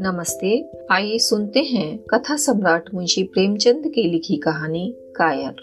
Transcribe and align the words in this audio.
नमस्ते, 0.00 0.70
आइए 0.90 1.18
सुनते 1.18 1.60
हैं 1.60 1.98
कथा 1.98 2.36
सम्राट 2.36 2.94
मुंशी 2.94 3.22
प्रेमचंद 3.22 3.88
की 3.94 4.02
लिखी 4.02 4.36
कहानी 4.36 4.94
कायर। 5.16 5.54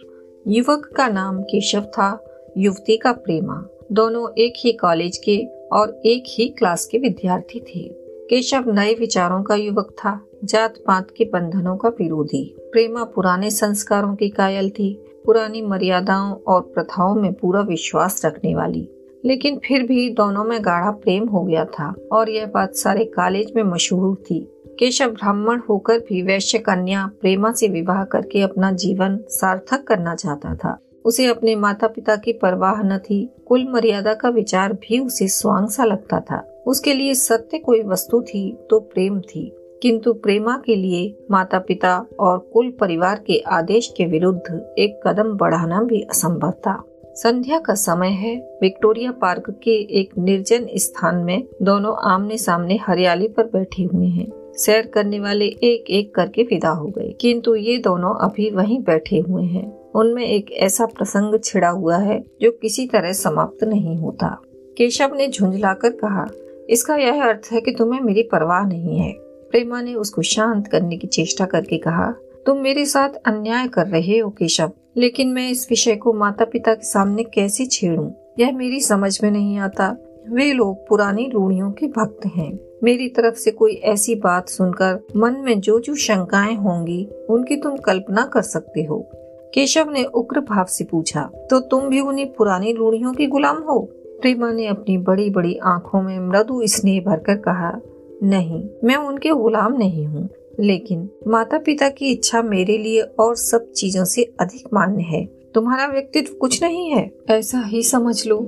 युवक 0.47 0.89
का 0.95 1.07
नाम 1.07 1.41
केशव 1.41 1.81
था, 1.81 2.25
युवती 2.57 2.97
का 2.97 3.11
प्रेमा। 3.11 3.67
दोनों 3.91 4.29
एक 4.37 4.53
ही 4.57 4.71
कॉलेज 4.71 5.17
के 5.17 5.45
और 5.71 6.01
एक 6.05 6.23
ही 6.27 6.49
क्लास 6.49 6.85
के 6.85 6.97
विद्यार्थी 6.97 7.59
थे। 7.59 7.89
केशव 8.29 8.63
नए 8.67 8.93
विचारों 8.93 9.43
का 9.43 9.55
युवक 9.55 9.91
था 9.91 10.25
जात 10.43 10.77
पात 10.77 11.11
के 11.17 11.25
बंधनों 11.25 11.77
का 11.77 11.89
विरोधी। 11.89 12.55
प्रेमा 12.59 13.03
पुराने 13.03 13.51
संस्कारों 13.51 14.15
की 14.15 14.29
कायल 14.29 14.69
थी, 14.69 15.05
पुरानी 15.25 15.61
मर्यादाओं 15.61 16.35
और 16.35 16.61
प्रथाओं 16.61 17.15
में 17.15 17.33
पूरा 17.33 17.61
विश्वास 17.61 18.25
रखने 18.25 18.55
वाली। 18.55 18.92
लेकिन 19.25 19.59
फिर 19.67 19.83
भी 19.83 20.09
दोनों 20.09 20.43
में 20.43 20.65
गाढ़ा 20.65 20.91
प्रेम 20.91 21.27
हो 21.27 21.43
गया 21.43 21.65
था 21.65 21.93
और 22.11 22.29
यह 22.29 22.45
बात 22.45 22.75
सारे 22.75 23.05
कॉलेज 23.05 23.53
में 23.55 23.63
मशहूर 23.63 24.15
थी। 24.15 24.49
केशव 24.79 25.07
ब्राह्मण 25.07 25.61
होकर 25.69 25.99
भी 25.99 26.21
वैश्य 26.21 26.57
कन्या 26.57 27.11
प्रेमा 27.21 27.51
से 27.51 27.67
विवाह 27.67 28.03
करके 28.03 28.41
अपना 28.41 28.71
जीवन 28.71 29.19
सार्थक 29.29 29.83
करना 29.83 30.15
चाहता 30.15 30.55
था। 30.55 30.77
उसे 31.05 31.25
अपने 31.25 31.55
माता 31.55 31.87
पिता 31.87 32.15
की 32.15 32.33
परवाह 32.33 32.83
न 32.83 32.97
थी। 32.97 33.29
कुल 33.47 33.67
मर्यादा 33.69 34.13
का 34.13 34.29
विचार 34.29 34.73
भी 34.73 34.99
उसे 34.99 35.27
स्वांग 35.27 35.67
सा 35.67 35.83
लगता 35.83 36.19
था। 36.19 36.63
उसके 36.67 36.93
लिए 36.93 37.13
सत्य 37.13 37.57
कोई 37.57 37.83
वस्तु 37.83 38.21
थी 38.21 38.57
तो 38.69 38.79
प्रेम 38.79 39.19
थी। 39.19 39.51
किंतु 39.81 40.13
प्रेमा 40.13 40.61
के 40.65 40.75
लिए 40.75 41.25
माता 41.31 41.59
पिता 41.59 42.05
और 42.19 42.49
कुल 42.53 42.71
परिवार 42.79 43.23
के 43.27 43.39
आदेश 43.39 43.93
के 43.97 44.05
विरुद्ध 44.05 44.75
एक 44.79 45.07
कदम 45.07 45.23
बढ़ाना 45.23 45.81
भी 45.83 46.01
असंभव 46.01 46.51
था। 46.51 46.83
संध्या 47.15 47.59
का 47.59 47.73
समय 47.73 48.07
है। 48.07 48.57
विक्टोरिया 48.61 49.11
पार्क 49.11 49.49
के 49.63 49.99
एक 49.99 50.17
निर्जन 50.17 50.67
स्थान 50.75 51.15
में 51.15 51.43
दोनों 51.61 51.95
आमने 51.95 52.37
सामने 52.37 52.79
हरियाली 52.87 53.27
पर 53.27 53.43
बैठे 53.43 53.83
हुए 53.83 54.07
हैं। 54.07 54.31
सैर 54.53 54.87
करने 54.87 55.19
वाले 55.19 55.45
एक 55.45 55.89
एक 55.89 56.15
करके 56.15 56.43
विदा 56.43 56.69
हो 56.69 56.87
गए। 56.87 57.15
किंतु 57.21 57.55
ये 57.55 57.77
दोनों 57.77 58.15
अभी 58.15 58.49
वहीं 58.49 58.79
बैठे 58.79 59.19
हुए 59.19 59.43
हैं। 59.43 59.91
उनमें 59.91 60.25
एक 60.25 60.51
ऐसा 60.51 60.85
प्रसंग 60.85 61.39
छिड़ा 61.43 61.69
हुआ 61.69 61.97
है 61.97 62.23
जो 62.41 62.51
किसी 62.51 62.87
तरह 62.87 63.13
समाप्त 63.13 63.63
नहीं 63.63 63.97
होता। 63.97 64.41
केशव 64.77 65.11
ने 65.15 65.27
झुंझलाकर 65.27 65.89
कहा, 65.89 66.25
इसका 66.69 66.95
यह 66.95 67.23
अर्थ 67.23 67.49
है 67.51 67.61
कि 67.61 67.71
तुम्हें 67.71 68.01
मेरी 68.01 68.23
परवाह 68.23 68.67
नहीं 68.67 68.97
है। 68.99 69.13
प्रेमा 69.19 69.81
ने 69.81 69.93
उसको 69.93 70.21
शांत 70.21 70.67
करने 70.67 70.97
की 70.97 71.07
चेष्टा 71.07 71.45
करके 71.45 71.77
कहा, 71.77 72.13
तुम 72.45 72.57
मेरे 72.57 72.85
साथ 72.85 73.09
अन्याय 73.09 73.67
कर 73.67 73.87
रहे 73.87 74.17
हो, 74.17 74.29
केशव। 74.29 74.71
लेकिन 74.97 75.29
मैं 75.29 75.49
इस 75.49 75.67
विषय 75.69 75.95
को 75.95 76.13
माता 76.13 76.45
पिता 76.45 76.73
के 76.73 76.85
सामने 76.85 77.23
कैसे 77.23 77.65
छेड़ूं? 77.65 78.11
यह 78.39 78.51
मेरी 78.51 78.79
समझ 78.79 79.23
में 79.23 79.31
नहीं 79.31 79.57
आता। 79.57 79.97
वे 80.29 80.53
लोग 80.53 80.87
पुरानी 80.87 81.29
रूढ़ियों 81.33 81.71
के 81.71 81.87
भक्त 81.87 82.25
हैं। 82.25 82.59
मेरी 82.83 83.07
तरफ़ 83.09 83.35
से 83.35 83.51
कोई 83.51 83.73
ऐसी 83.73 84.15
बात 84.15 84.49
सुनकर 84.49 85.07
मन 85.15 85.33
में 85.33 85.59
जो 85.59 85.79
जो 85.79 85.95
शंकाएँ 85.95 86.55
होंगी, 86.55 87.07
उनकी 87.29 87.55
तुम 87.55 87.77
कल्पना 87.77 88.25
कर 88.25 88.41
सकते 88.41 88.83
हो। 88.83 89.09
केशव 89.53 89.85
ने 89.89 90.03
उग्र 90.03 90.39
भाव 90.39 90.65
से 90.65 90.83
पूछा 90.83 91.21
तो 91.49 91.59
तुम 91.59 91.89
भी 91.89 91.99
उन्हीं 91.99 92.25
पुरानी 92.25 92.73
रूढ़ियों 92.73 93.13
की 93.13 93.27
गुलाम 93.27 93.57
हो? 93.57 93.79
प्रेमा 94.21 94.51
ने 94.51 94.67
अपनी 94.67 94.97
बड़ी 94.97 95.29
बड़ी 95.29 95.57
आँखों 95.63 96.01
में 96.01 96.19
मृदु 96.19 96.61
स्नेह 96.65 97.01
भरकर 97.01 97.37
कहा, 97.37 97.79
नहीं, 98.23 98.69
मैं 98.83 98.95
उनके 98.95 99.29
गुलाम 99.29 99.77
नहीं 99.77 100.05
हूँ। 100.05 100.29
लेकिन 100.59 101.09
माता 101.27 101.57
पिता 101.57 101.89
की 101.89 102.11
इच्छा 102.11 102.41
मेरे 102.41 102.77
लिए 102.77 103.01
और 103.01 103.35
सब 103.35 103.71
चीज़ों 103.71 104.05
से 104.05 104.23
अधिक 104.39 104.67
मान्य 104.73 105.03
है। 105.03 105.25
तुम्हारा 105.55 105.85
व्यक्तित्व 105.87 106.33
कुछ 106.33 106.61
नहीं 106.63 106.89
है। 106.91 107.09
ऐसा 107.29 107.59
ही 107.59 107.83
समझ 107.83 108.25
लो। 108.27 108.39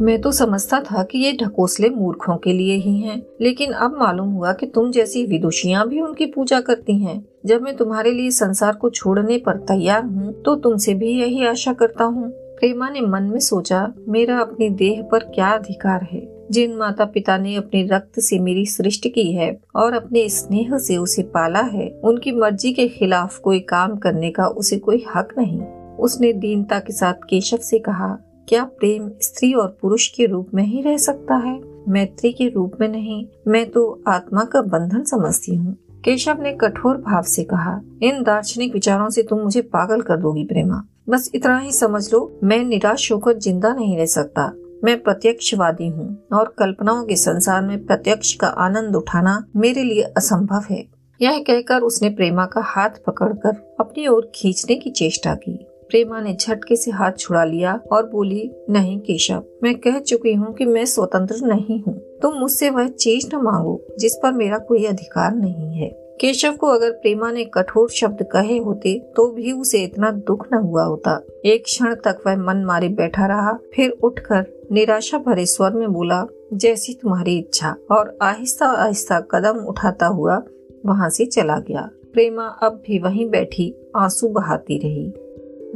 मैं 0.00 0.20
तो 0.20 0.32
समझता 0.32 0.80
था 0.80 1.02
कि 1.02 1.18
ये 1.18 1.32
ढकोसले 1.32 1.90
मूर्खों 1.90 2.36
के 2.36 2.52
लिए 2.52 2.74
ही 2.74 2.96
हैं, 2.98 3.20
लेकिन 3.40 3.72
अब 3.72 3.96
मालूम 3.98 4.28
हुआ 4.28 4.52
कि 4.52 4.66
तुम 4.66 4.90
जैसी 4.90 5.24
विदुषियाँ 5.26 5.88
भी 5.88 6.00
उनकी 6.00 6.26
पूजा 6.26 6.60
करती 6.60 6.98
हैं। 6.98 7.24
जब 7.46 7.62
मैं 7.62 7.76
तुम्हारे 7.76 8.10
लिए 8.10 8.30
संसार 8.30 8.74
को 8.74 8.90
छोड़ने 8.90 9.38
पर 9.38 9.56
तैयार 9.56 10.04
हूँ 10.04 10.32
तो 10.42 10.54
तुमसे 10.56 10.94
भी 10.94 11.12
यही 11.20 11.46
आशा 11.46 11.72
करता 11.72 12.04
हूँ। 12.04 12.30
प्रेमा 12.30 12.88
ने 12.88 13.00
मन 13.00 13.22
में 13.22 13.40
सोचा 13.40 13.92
मेरा 14.08 14.38
अपनी 14.38 14.68
देह 14.70 15.02
पर 15.02 15.24
क्या 15.24 15.48
अधिकार 15.48 16.08
है? 16.12 16.33
जिन 16.50 16.76
माता 16.76 17.04
पिता 17.04 17.38
ने 17.38 17.54
अपने 17.56 17.88
रक्त 17.92 18.20
से 18.20 18.38
मेरी 18.38 18.66
सृष्टि 18.66 19.08
की 19.08 19.32
है 19.32 19.60
और 19.76 19.92
अपने 19.92 20.28
स्नेह 20.28 20.78
से 20.78 20.96
उसे 20.96 21.22
पाला 21.22 21.60
है, 21.60 22.00
उनकी 22.04 22.32
मर्ज़ी 22.32 22.72
के 22.72 22.88
खिलाफ 22.88 23.38
कोई 23.38 23.60
काम 23.60 23.96
करने 23.96 24.30
का 24.30 24.46
उसे 24.46 24.78
कोई 24.78 25.04
हक 25.16 25.34
नहीं। 25.38 25.60
उसने 25.96 26.32
दीनता 26.32 26.78
के 26.78 26.92
साथ 26.92 27.12
केशव 27.12 27.56
से 27.56 27.78
कहा, 27.78 28.18
क्या 28.48 28.64
प्रेम 28.64 29.10
स्त्री 29.22 29.52
और 29.52 29.78
पुरुष 29.82 30.08
के 30.08 30.26
रूप 30.26 30.50
में 30.54 30.64
ही 30.64 30.82
रह 30.82 30.96
सकता 30.96 31.34
है? 31.34 31.60
मैत्री 31.88 32.32
के 32.32 32.48
रूप 32.48 32.72
में 32.80 32.88
नहीं, 32.88 33.26
मैं 33.48 33.70
तो 33.70 34.02
आत्मा 34.08 34.44
का 34.44 34.62
बंधन 34.62 35.02
समझती 35.02 35.54
हूँ। 35.54 35.76
केशव 36.04 36.36
ने 36.40 36.52
कठोर 36.52 36.96
भाव 36.96 37.22
से 37.22 37.44
कहा, 37.44 37.80
इन 38.02 38.22
दार्शनिक 38.22 38.72
विचारों 38.72 39.10
से 39.10 39.22
तुम 39.22 39.38
मुझे 39.38 39.60
पागल 39.60 40.00
कर 40.00 40.16
दोगी 40.16 40.44
प्रेमा। 40.44 40.82
बस 41.08 41.30
इतना 41.34 41.58
ही 41.58 41.72
समझ 41.72 42.12
लो, 42.12 42.40
मैं 42.44 42.64
निराश 42.64 43.12
होकर 43.12 43.38
ज़िंदा 43.38 43.74
नहीं 43.74 43.98
रह 43.98 44.06
सकता। 44.06 44.52
मैं 44.84 45.02
प्रत्यक्षवादी 45.02 45.86
हूँ 45.88 46.06
और 46.32 46.54
कल्पनाओं 46.58 47.04
के 47.04 47.16
संसार 47.16 47.62
में 47.62 47.84
प्रत्यक्ष 47.86 48.32
का 48.34 48.46
आनंद 48.46 48.96
उठाना 48.96 49.42
मेरे 49.56 49.82
लिए 49.82 50.02
असंभव 50.02 50.64
है। 50.70 50.84
यह 51.20 51.38
कहकर 51.38 51.82
उसने 51.82 52.10
प्रेमा 52.10 52.44
का 52.46 52.60
हाथ 52.64 52.98
पकड़कर 53.06 53.76
अपनी 53.80 54.06
ओर 54.06 54.30
खींचने 54.34 54.76
की 54.76 54.90
चेष्टा 54.90 55.34
की। 55.34 55.56
प्रेमा 55.90 56.20
ने 56.20 56.34
झटके 56.34 56.76
से 56.76 56.90
हाथ 56.90 57.18
छुड़ा 57.18 57.44
लिया 57.44 57.74
और 57.92 58.08
बोली, 58.10 58.50
नहीं 58.70 58.98
केशव, 59.00 59.42
मैं 59.62 59.74
कह 59.74 59.98
चुकी 60.00 60.32
हूँ 60.34 60.52
कि 60.54 60.64
मैं 60.64 60.84
स्वतंत्र 60.84 61.46
नहीं 61.46 61.82
हूँ। 61.82 61.98
तुम 62.22 62.38
मुझसे 62.38 62.70
वह 62.70 62.88
चीज़ 62.88 63.34
न 63.34 63.42
मांगो, 63.42 63.80
जिस 63.98 64.14
पर 64.14 64.32
मेरा 64.32 64.58
कोई 64.58 64.84
अधिकार 64.84 65.34
नहीं 65.34 65.74
है 65.74 65.92
केशव 66.20 66.52
को 66.52 66.66
अगर 66.66 66.90
प्रेमा 66.92 67.30
ने 67.32 67.44
कठोर 67.44 67.88
शब्द 67.90 68.22
कहे 68.32 68.56
होते 68.58 68.98
तो 69.16 69.26
भी 69.28 69.52
उसे 69.52 69.82
इतना 69.84 70.10
दुख 70.28 70.46
न 70.52 70.56
हुआ 70.56 70.84
होता। 70.84 71.14
एक 71.44 71.64
क्षण 71.64 71.94
तक 71.94 72.22
वह 72.26 72.36
मन 72.36 72.62
मारे 72.64 72.88
बैठा 72.90 73.26
रहा, 73.26 73.52
फिर 73.74 73.90
उठकर 73.90 74.42
निराशा 74.72 75.18
भरे 75.18 75.46
स्वर 75.46 75.72
में 75.72 75.92
बोला, 75.92 76.26
जैसी 76.52 76.94
तुम्हारी 76.94 77.38
इच्छा। 77.38 77.76
और 77.90 78.18
आहिस्ता 78.22 78.66
आहिस्ता 78.66 79.20
कदम 79.20 79.58
उठाता 79.58 80.06
हुआ 80.06 80.42
वहाँ 80.86 81.10
से 81.10 81.26
चला 81.26 81.58
गया। 81.58 81.90
प्रेमा 82.12 82.46
अब 82.46 82.82
भी 82.86 82.98
वहीं 82.98 83.30
बैठी, 83.30 83.74
आँसू 83.96 84.28
बहाती 84.28 84.78
रही। 84.78 85.12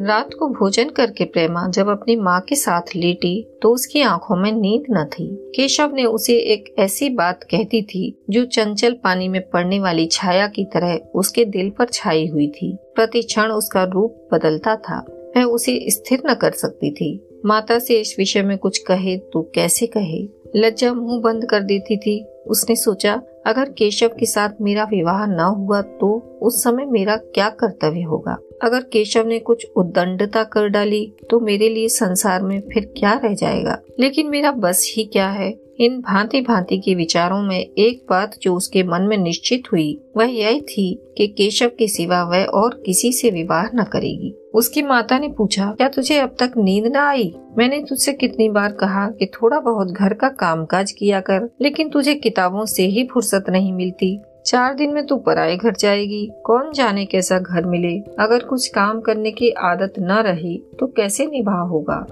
रात 0.01 0.31
को 0.39 0.49
भोजन 0.49 0.89
करके 0.89 1.25
प्रेमा 1.25 1.69
जब 1.69 1.89
अपनी 1.89 2.17
माँ 2.17 2.41
के 2.41 2.55
साथ 2.55 2.83
लेटी 2.97 3.47
तो 3.63 3.71
उसकी 3.71 4.03
आँखों 4.03 4.37
में 4.37 4.53
नींद 4.53 4.83
न 4.91 5.05
थी। 5.05 5.53
केशव 5.57 5.91
ने 5.95 6.05
उसे 6.05 6.37
एक 6.37 6.75
ऐसी 6.79 7.09
बात 7.09 7.43
कहती 7.43 7.83
थी, 7.83 8.19
जो 8.31 8.45
चंचल 8.45 8.93
पानी 8.93 9.29
में 9.29 9.51
पड़ने 9.51 9.81
वाली 9.81 10.07
छाया 10.07 10.47
की 10.47 10.65
तरह 10.65 10.99
उसके 11.15 11.45
दिल 11.45 11.71
पर 11.71 11.87
छाई 11.93 12.27
हुई 12.27 12.49
थी। 12.49 12.77
प्रति 12.95 13.23
क्षण 13.23 13.43
उसका 13.43 13.85
रूप 13.85 14.29
बदलता 14.33 14.77
था। 14.77 15.05
वह 15.37 15.45
उसे 15.45 15.91
स्थिर 15.91 16.23
न 16.27 16.35
कर 16.35 16.51
सकती 16.51 16.91
थी। 16.91 17.28
माता 17.47 17.79
से 17.79 18.01
इस 18.01 18.15
विषय 18.19 18.43
में 18.43 18.57
कुछ 18.59 18.79
कहे 18.79 19.17
तो 19.19 19.43
कैसे 19.55 19.87
कहे? 19.87 20.23
लज्जा 20.57 20.93
मुँह 20.93 21.21
बंद 21.21 21.45
कर 21.45 21.63
देती 21.63 21.97
थी। 21.97 22.25
उसने 22.47 22.77
सोचा, 22.77 23.21
अगर 23.47 23.69
केशव 23.69 24.09
के 24.09 24.27
साथ 24.27 24.61
मेरा 24.61 24.85
विवाह 24.85 25.27
न 25.27 25.41
हुआ 25.41 25.81
तो 25.81 26.39
उस 26.43 26.63
समय 26.63 26.85
मेरा 26.85 27.17
क्या 27.17 27.49
कर्तव्य 27.51 28.03
होगा? 28.03 28.37
अगर 28.63 28.81
केशव 28.83 29.27
ने 29.27 29.39
कुछ 29.39 29.67
उद्दंडता 29.77 30.43
कर 30.45 30.69
डाली 30.69 31.13
तो 31.31 31.41
मेरे 31.41 31.69
लिए 31.69 31.89
संसार 31.89 32.43
में 32.43 32.61
फिर 32.73 32.93
क्या 32.99 33.21
रह 33.25 33.35
जाएगा? 33.35 33.79
लेकिन 34.01 34.31
मेरा 34.31 34.53
बस 34.53 34.93
ही 34.97 35.05
क्या 35.05 35.29
है? 35.31 35.51
इन 35.81 36.01
भांति 36.01 36.41
भांति 36.41 36.79
के 36.79 36.95
विचारों 36.95 37.43
में 37.43 37.59
एक 37.59 38.07
बात 38.11 38.37
जो 38.43 38.55
उसके 38.55 38.83
मन 38.83 39.03
में 39.03 39.17
निश्चित 39.17 39.63
हुई, 39.73 40.01
वह 40.17 40.25
यह 40.25 40.61
थी 40.61 41.13
कि 41.19 41.27
केशव 41.27 41.69
के 41.79 41.89
सिवा 41.89 42.23
वह 42.23 42.45
और 42.45 42.83
किसी 42.87 43.13
से 43.13 43.31
विवाह 43.31 43.65
न 43.75 43.85
करेगी। 43.85 44.51
उसकी 44.55 44.83
माता 44.83 45.19
ने 45.19 45.29
पूछा, 45.29 45.75
क्या 45.77 45.89
तुझे 45.89 46.19
अब 46.19 46.37
तक 46.41 46.53
नींद 46.57 46.87
न 46.87 46.97
आई? 46.97 47.35
मैंने 47.59 47.85
तुझसे 47.89 48.13
कितनी 48.13 48.49
बार 48.49 48.73
कहा 48.73 49.09
कि 49.09 49.27
थोड़ा 49.27 49.61
बहुत 49.61 49.89
घर 49.89 50.15
का 50.15 50.29
कामकाज 50.29 50.93
किया 50.93 51.21
कर, 51.21 51.51
लेकिन 51.61 51.89
तुझे 51.89 52.15
किताबों 52.15 52.65
से 52.65 52.83
ही 52.83 53.09
फुर्सत 53.13 53.45
नहीं 53.49 53.73
मिलती। 53.73 54.21
चार 54.47 54.75
दिन 54.75 54.91
में 54.91 55.07
तू 55.07 55.17
पराए 55.17 55.57
घर 55.57 55.75
जाएगी। 55.75 56.31
कौन 56.45 56.73
जाने 56.73 57.05
कैसा 57.05 57.39
घर 57.39 57.65
मिले? 57.65 57.99
अगर 58.19 58.39
कुछ 58.39 58.69
काम 58.69 59.01
करने 59.01 59.31
की 59.31 59.51
आदत 59.51 59.93
न 59.99 60.13
रही 60.13 60.63
तो 60.81 60.87
कैसे 60.87 61.27
निभा 61.27 61.61
होगा? 61.61 62.07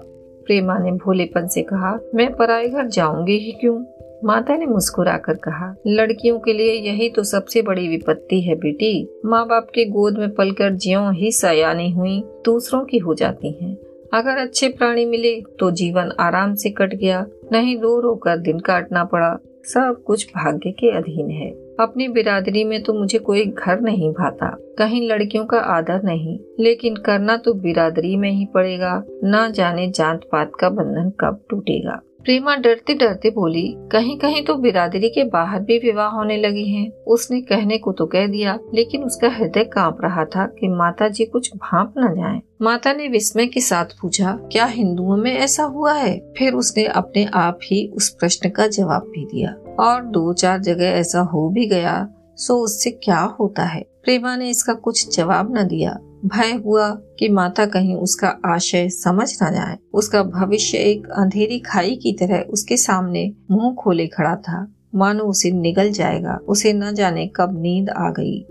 प्रेमा 0.46 0.78
ने 0.78 0.92
भोलेपन 0.92 1.46
से 1.46 1.62
कहा, 1.62 1.98
मैं 2.14 2.32
पराए 2.34 2.68
घर 2.68 2.86
जाऊँगी 2.86 3.38
ही 3.38 3.52
क्यों? 3.52 3.84
माता 4.24 4.56
ने 4.56 4.66
मुस्कुराकर 4.66 5.34
कहा, 5.34 5.74
लड़कियों 5.86 6.38
के 6.38 6.52
लिए 6.52 6.72
यही 6.72 7.08
तो 7.10 7.22
सबसे 7.22 7.62
बड़ी 7.62 7.88
विपत्ति 7.88 8.40
है 8.40 8.54
बेटी। 8.54 9.08
माँ 9.24 9.46
बाप 9.46 9.66
के 9.74 9.84
गोद 9.84 10.18
में 10.18 10.34
पलकर 10.34 10.74
ज्यो 10.74 11.10
ही 11.10 11.32
सयानी 11.32 11.90
हुई, 11.90 12.22
दूसरों 12.44 12.84
की 12.84 12.98
हो 12.98 13.14
जाती 13.14 13.52
हैं। 13.62 13.76
अगर 14.14 14.38
अच्छे 14.38 14.68
प्राणी 14.68 15.04
मिले 15.04 15.40
तो 15.58 15.70
जीवन 15.70 16.12
आराम 16.20 16.54
से 16.54 16.70
कट 16.70 16.94
गया, 16.94 17.26
नहीं 17.52 17.78
रो 17.80 18.00
रो 18.00 18.14
कर 18.14 18.36
दिन 18.36 18.58
काटना 18.58 19.04
पड़ा। 19.04 19.36
सब 19.66 20.02
कुछ 20.06 20.26
भाग्य 20.26 20.70
के 20.70 20.90
अधीन 20.90 21.30
है। 21.30 21.50
अपनी 21.80 22.06
बिरादरी 22.08 22.62
में 22.64 22.82
तो 22.82 22.92
मुझे 22.94 23.18
कोई 23.18 23.44
घर 23.44 23.80
नहीं 23.80 24.10
भाता, 24.10 24.48
कहीं 24.78 25.00
लड़कियों 25.08 25.44
का 25.46 25.58
आदर 25.58 26.02
नहीं, 26.02 26.38
लेकिन 26.60 26.96
करना 26.96 27.36
तो 27.36 27.54
बिरादरी 27.54 28.16
में 28.16 28.30
ही 28.30 28.46
पड़ेगा, 28.54 29.02
ना 29.24 29.48
जाने 29.50 29.88
जात 29.90 30.20
पात 30.32 30.52
का 30.60 30.68
बंधन 30.70 31.10
कब 31.20 31.40
टूटेगा। 31.50 32.00
प्रेमा 32.26 32.54
डरते 32.56 32.94
डरते 32.94 33.30
बोली 33.30 33.62
कहीं 33.92 34.16
कहीं 34.18 34.42
तो 34.44 34.54
बिरादरी 34.54 35.08
के 35.08 35.24
बाहर 35.24 35.60
भी 35.60 35.78
विवाह 35.78 36.08
होने 36.08 36.36
लगे 36.36 36.62
हैं। 36.62 36.90
उसने 37.06 37.40
कहने 37.40 37.78
को 37.78 37.92
तो 37.92 38.06
कह 38.06 38.26
दिया, 38.26 38.58
लेकिन 38.74 39.02
उसका 39.02 39.28
हृदय 39.28 39.64
काँप 39.64 39.98
रहा 40.02 40.24
था 40.24 40.46
कि 40.46 40.68
माता 40.68 41.08
जी 41.08 41.24
कुछ 41.24 41.50
भाप 41.56 41.94
न 41.98 42.08
जाएँ। 42.14 42.40
माता 42.62 42.92
ने 42.92 43.08
विस्मय 43.08 43.46
के 43.46 43.60
साथ 43.60 43.84
पूछा, 43.84 44.32
क्या 44.52 44.64
हिंदुओं 44.64 45.16
में 45.16 45.32
ऐसा 45.32 45.64
हुआ 45.64 45.92
है? 45.92 46.18
फिर 46.38 46.52
उसने 46.52 46.84
अपने 46.84 47.24
आप 47.34 47.58
ही 47.64 47.86
उस 47.96 48.08
प्रश्न 48.08 48.50
का 48.50 48.66
जवाब 48.66 49.10
भी 49.14 49.24
दिया, 49.24 49.54
और 49.80 50.02
दो 50.02 50.32
चार 50.32 50.58
जगह 50.60 50.84
ऐसा 50.84 51.20
हो 51.20 51.48
भी 51.48 51.66
गया, 51.66 52.08
सो 52.36 52.54
उससे 52.54 52.90
क्या 52.90 53.20
होता 53.40 53.64
है? 53.64 53.84
प्रेमा 54.04 54.36
ने 54.36 54.50
इसका 54.50 54.72
कुछ 54.72 55.16
जवाब 55.16 55.58
न 55.58 55.66
दिया। 55.68 55.98
भय 56.26 56.52
हुआ 56.52 56.90
कि 57.18 57.28
माता 57.28 57.66
कहीं 57.66 57.96
उसका 57.96 58.28
आशय 58.44 58.88
समझ 58.88 59.38
न 59.42 59.52
जाए। 59.52 59.78
उसका 59.92 60.22
भविष्य 60.22 60.78
एक 60.78 61.06
अंधेरी 61.06 61.58
खाई 61.58 61.96
की 61.96 62.12
तरह 62.12 62.40
उसके 62.40 62.76
सामने 62.76 63.32
मुँह 63.50 63.74
खोले 63.74 64.06
खड़ा 64.06 64.36
था। 64.36 64.66
मानो 64.94 65.24
उसे 65.24 65.50
निगल 65.50 65.90
जाएगा। 65.90 66.38
उसे 66.48 66.72
न 66.72 66.94
जाने 66.94 67.26
कब 67.36 67.62
नींद 67.62 67.90
आ 67.90 68.10
गई। 68.10 68.46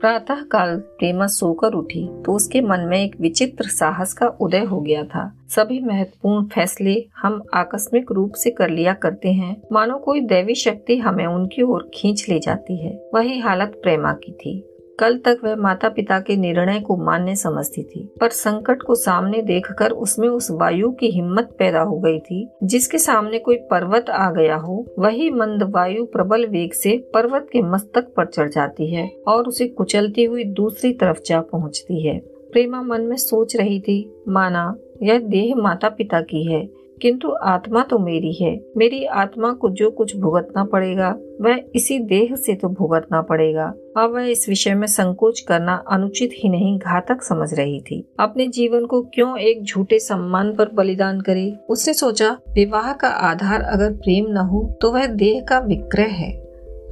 प्रातः 0.00 0.42
काल 0.42 0.76
प्रेमा 0.76 1.26
सोकर 1.26 1.72
उठी 1.72 2.08
तो 2.22 2.32
उसके 2.32 2.60
मन 2.60 2.80
में 2.80 3.04
एक 3.04 3.20
विचित्र 3.20 3.64
साहस 3.64 4.12
का 4.12 4.26
उदय 4.26 4.64
हो 4.64 4.80
गया 4.80 5.04
था। 5.04 5.38
सभी 5.48 5.80
महत्वपूर्ण 5.80 6.44
फैसले 6.44 7.06
हम 7.16 7.42
आकस्मिक 7.54 8.12
रूप 8.12 8.32
से 8.32 8.50
कर 8.50 8.70
लिया 8.70 8.92
करते 8.92 9.32
हैं। 9.32 9.62
मानो 9.72 9.98
कोई 9.98 10.20
दैवी 10.20 10.54
शक्ति 10.54 10.96
हमें 10.96 11.26
उनकी 11.26 11.62
ओर 11.62 11.90
खींच 11.94 12.26
ले 12.28 12.38
जाती 12.38 12.84
है। 12.84 13.10
वही 13.14 13.38
हालत 13.38 13.80
प्रेमा 13.82 14.12
की 14.12 14.32
थी। 14.32 14.73
कल 14.98 15.16
तक 15.18 15.38
वह 15.44 15.54
माता 15.56 15.88
पिता 15.88 16.18
के 16.20 16.36
निर्णय 16.36 16.80
को 16.80 16.96
मान्य 16.96 17.34
समझती 17.36 17.82
थी, 17.82 18.08
पर 18.20 18.28
संकट 18.28 18.82
को 18.82 18.94
सामने 18.94 19.42
देखकर 19.42 19.90
उसमें 19.90 20.28
उस 20.28 20.50
वायु 20.50 20.90
की 20.90 21.10
हिम्मत 21.10 21.56
पैदा 21.58 21.80
हो 21.80 21.98
गई 21.98 22.18
थी, 22.18 22.48
जिसके 22.62 22.98
सामने 22.98 23.38
कोई 23.38 23.56
पर्वत 23.70 24.10
आ 24.10 24.30
गया 24.30 24.56
हो, 24.56 24.84
वही 24.98 25.30
मंद 25.30 25.62
वायु 25.62 26.04
प्रबल 26.04 26.46
वेग 26.46 26.72
से 26.72 26.96
पर्वत 27.14 27.48
के 27.52 27.62
मस्तक 27.62 28.12
पर 28.16 28.26
चढ़ 28.26 28.50
जाती 28.50 28.92
है 28.94 29.08
और 29.28 29.48
उसे 29.48 29.68
कुचलती 29.68 30.24
हुई 30.24 30.44
दूसरी 30.44 30.92
तरफ़ 30.92 31.20
जा 31.26 31.40
पहुँचती 31.40 32.06
है। 32.06 32.18
प्रेमा 32.52 32.82
मन 32.82 33.02
में 33.02 33.16
सोच 33.16 33.56
रही 33.56 33.80
थी, 33.80 34.22
माना, 34.28 34.74
यह 35.02 35.18
देह 35.18 35.54
माता 35.56 35.88
पिता 35.88 36.20
की 36.20 36.44
है 36.52 36.83
किंतु 37.02 37.30
आत्मा 37.42 37.82
तो 37.82 37.98
मेरी 37.98 38.32
है। 38.32 38.58
मेरी 38.76 39.04
आत्मा 39.04 39.52
को 39.52 39.68
जो 39.70 39.90
कुछ 39.90 40.16
भुगतना 40.16 40.64
पड़ेगा, 40.64 41.08
वह 41.40 41.60
इसी 41.74 41.98
देह 41.98 42.34
से 42.36 42.54
तो 42.54 42.68
भुगतना 42.68 43.22
पड़ेगा। 43.22 43.72
अब 43.96 44.14
वह 44.14 44.24
इस 44.24 44.48
विषय 44.48 44.74
में 44.74 44.86
संकोच 44.86 45.40
करना 45.40 45.74
अनुचित 45.88 46.30
ही 46.34 46.48
नहीं, 46.48 46.78
घातक 46.78 47.22
समझ 47.22 47.52
रही 47.54 47.80
थी। 47.80 48.04
अपने 48.20 48.46
जीवन 48.48 48.84
को 48.84 49.02
क्यों 49.14 49.38
एक 49.38 49.62
झूठे 49.64 49.98
सम्मान 49.98 50.54
पर 50.54 50.68
बलिदान 50.68 51.20
करे? 51.20 51.52
उसने 51.68 51.94
सोचा, 51.94 52.36
विवाह 52.50 52.92
का 52.92 53.08
आधार 53.08 53.62
अगर 53.62 53.92
प्रेम 53.92 54.26
न 54.28 54.36
हो 54.36 54.62
तो 54.82 54.92
वह 54.92 55.06
देह 55.06 55.44
का 55.48 55.58
विक्रय 55.58 56.08
है। 56.12 56.32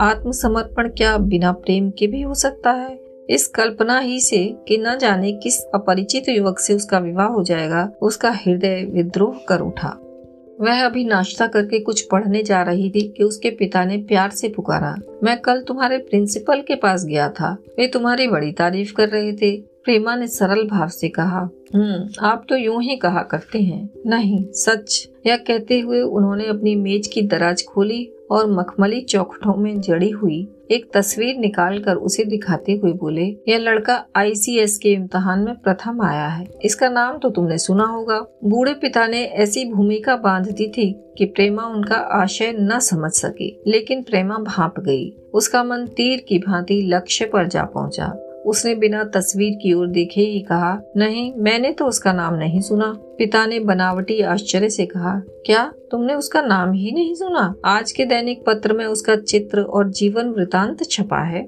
आत्मसमर्पण 0.00 0.88
क्या 0.88 1.16
बिना 1.18 1.52
प्रेम 1.52 1.90
के 1.90 2.06
भी 2.06 2.22
हो 2.22 2.34
सकता 2.34 2.70
है? 2.70 3.01
इस 3.30 3.46
कल्पना 3.48 3.98
ही 3.98 4.20
से 4.20 4.44
कि 4.68 4.78
न 4.78 4.98
जाने 4.98 5.32
किस 5.32 5.60
अपरिचित 5.74 6.28
युवक 6.28 6.58
से 6.58 6.74
उसका 6.74 6.98
विवाह 6.98 7.26
हो 7.26 7.42
जाएगा, 7.42 7.90
उसका 8.02 8.30
हृदय 8.30 8.84
विद्रोह 8.90 9.44
कर 9.48 9.60
उठा। 9.60 9.98
वह 10.60 10.84
अभी 10.84 11.04
नाश्ता 11.04 11.46
करके 11.46 11.78
कुछ 11.78 12.00
पढ़ने 12.00 12.42
जा 12.42 12.62
रही 12.62 12.90
थी 12.90 13.08
कि 13.08 13.24
उसके 13.24 13.50
पिता 13.50 13.84
ने 13.84 13.96
प्यार 13.98 14.30
से 14.30 14.48
पुकारा, 14.48 14.94
मैं 15.22 15.40
कल 15.40 15.60
तुम्हारे 15.60 15.98
प्रिंसिपल 15.98 16.60
के 16.60 16.74
पास 16.74 17.04
गया 17.04 17.28
था। 17.28 17.56
वे 17.78 17.86
तुम्हारी 17.86 18.28
बड़ी 18.28 18.52
तारीफ़ 18.52 18.92
कर 18.94 19.08
रहे 19.08 19.32
थे। 19.32 19.56
प्रेमा 19.84 20.14
ने 20.16 20.26
सरल 20.26 20.62
भाव 20.68 20.88
से 20.88 21.08
कहा 21.08 21.48
हम्म 21.74 22.26
आप 22.26 22.44
तो 22.48 22.56
यूँ 22.56 22.82
ही 22.82 22.96
कहा 22.96 23.22
करते 23.22 23.58
हैं। 23.58 23.88
नहीं, 24.06 24.44
सच। 24.52 25.08
यह 25.26 25.36
कहते 25.36 25.80
हुए 25.80 26.00
उन्होंने 26.00 26.46
अपनी 26.46 26.74
मेज 26.76 27.06
की 27.06 27.22
दराज 27.22 27.64
खोली 27.64 28.04
और 28.30 28.50
मखमली 28.52 29.00
चौखटों 29.00 29.54
में 29.54 29.80
जड़ी 29.80 30.10
हुई 30.10 30.48
एक 30.72 30.90
तस्वीर 30.94 31.36
निकालकर 31.36 31.94
उसे 31.94 32.24
दिखाते 32.24 32.72
हुए 32.72 32.92
बोले, 32.92 33.24
यह 33.48 33.58
लड़का 33.58 34.04
आईसीएस 34.16 34.78
के 34.78 34.92
इम्तहान 34.92 35.40
में 35.40 35.54
प्रथम 35.54 36.02
आया 36.02 36.26
है। 36.26 36.46
इसका 36.64 36.88
नाम 36.88 37.18
तो 37.18 37.30
तुमने 37.30 37.58
सुना 37.58 37.84
होगा। 37.84 38.18
बूढ़े 38.44 38.74
पिता 38.74 39.06
ने 39.06 39.24
ऐसी 39.24 39.64
भूमिका 39.72 40.16
बाँध 40.16 40.48
दी 40.48 40.68
थी 40.68 40.92
कि 41.18 41.24
प्रेमा 41.24 41.62
उनका 41.62 41.94
आशय 41.94 42.52
न 42.60 42.78
समझ 42.78 43.10
सकी, 43.12 43.62
लेकिन 43.66 44.02
प्रेमा 44.02 44.36
भाप 44.36 44.80
गई। 44.80 45.10
उसका 45.34 45.64
मन 45.64 45.86
तीर 45.86 46.24
की 46.28 46.38
भांति 46.38 46.80
लक्ष्य 46.82 47.24
पर 47.24 47.48
जा 47.48 47.64
पहुँचा। 47.64 48.12
उसने 48.46 48.74
बिना 48.74 49.04
तस्वीर 49.04 49.58
की 49.62 49.72
ओर 49.72 49.86
देखे 49.86 50.20
ही 50.20 50.40
कहा, 50.40 50.82
नहीं, 50.96 51.32
मैंने 51.36 51.72
तो 51.72 51.86
उसका 51.86 52.12
नाम 52.12 52.34
नहीं 52.34 52.60
सुना। 52.60 52.92
पिता 53.18 53.46
ने 53.46 53.60
बनावटी 53.60 54.20
आश्चर्य 54.20 54.70
से 54.70 54.86
कहा, 54.86 55.22
क्या 55.46 55.72
तुमने 55.90 56.14
उसका 56.14 56.40
नाम 56.40 56.72
ही 56.72 56.92
नहीं 56.92 57.14
सुना? 57.14 57.54
आज 57.64 57.92
के 57.92 58.04
दैनिक 58.04 58.44
पत्र 58.46 58.72
में 58.72 58.86
उसका 58.86 59.16
चित्र 59.16 59.60
और 59.60 59.90
जीवन 59.90 60.28
वृतांत 60.28 60.84
छपा 60.90 61.22
है। 61.24 61.42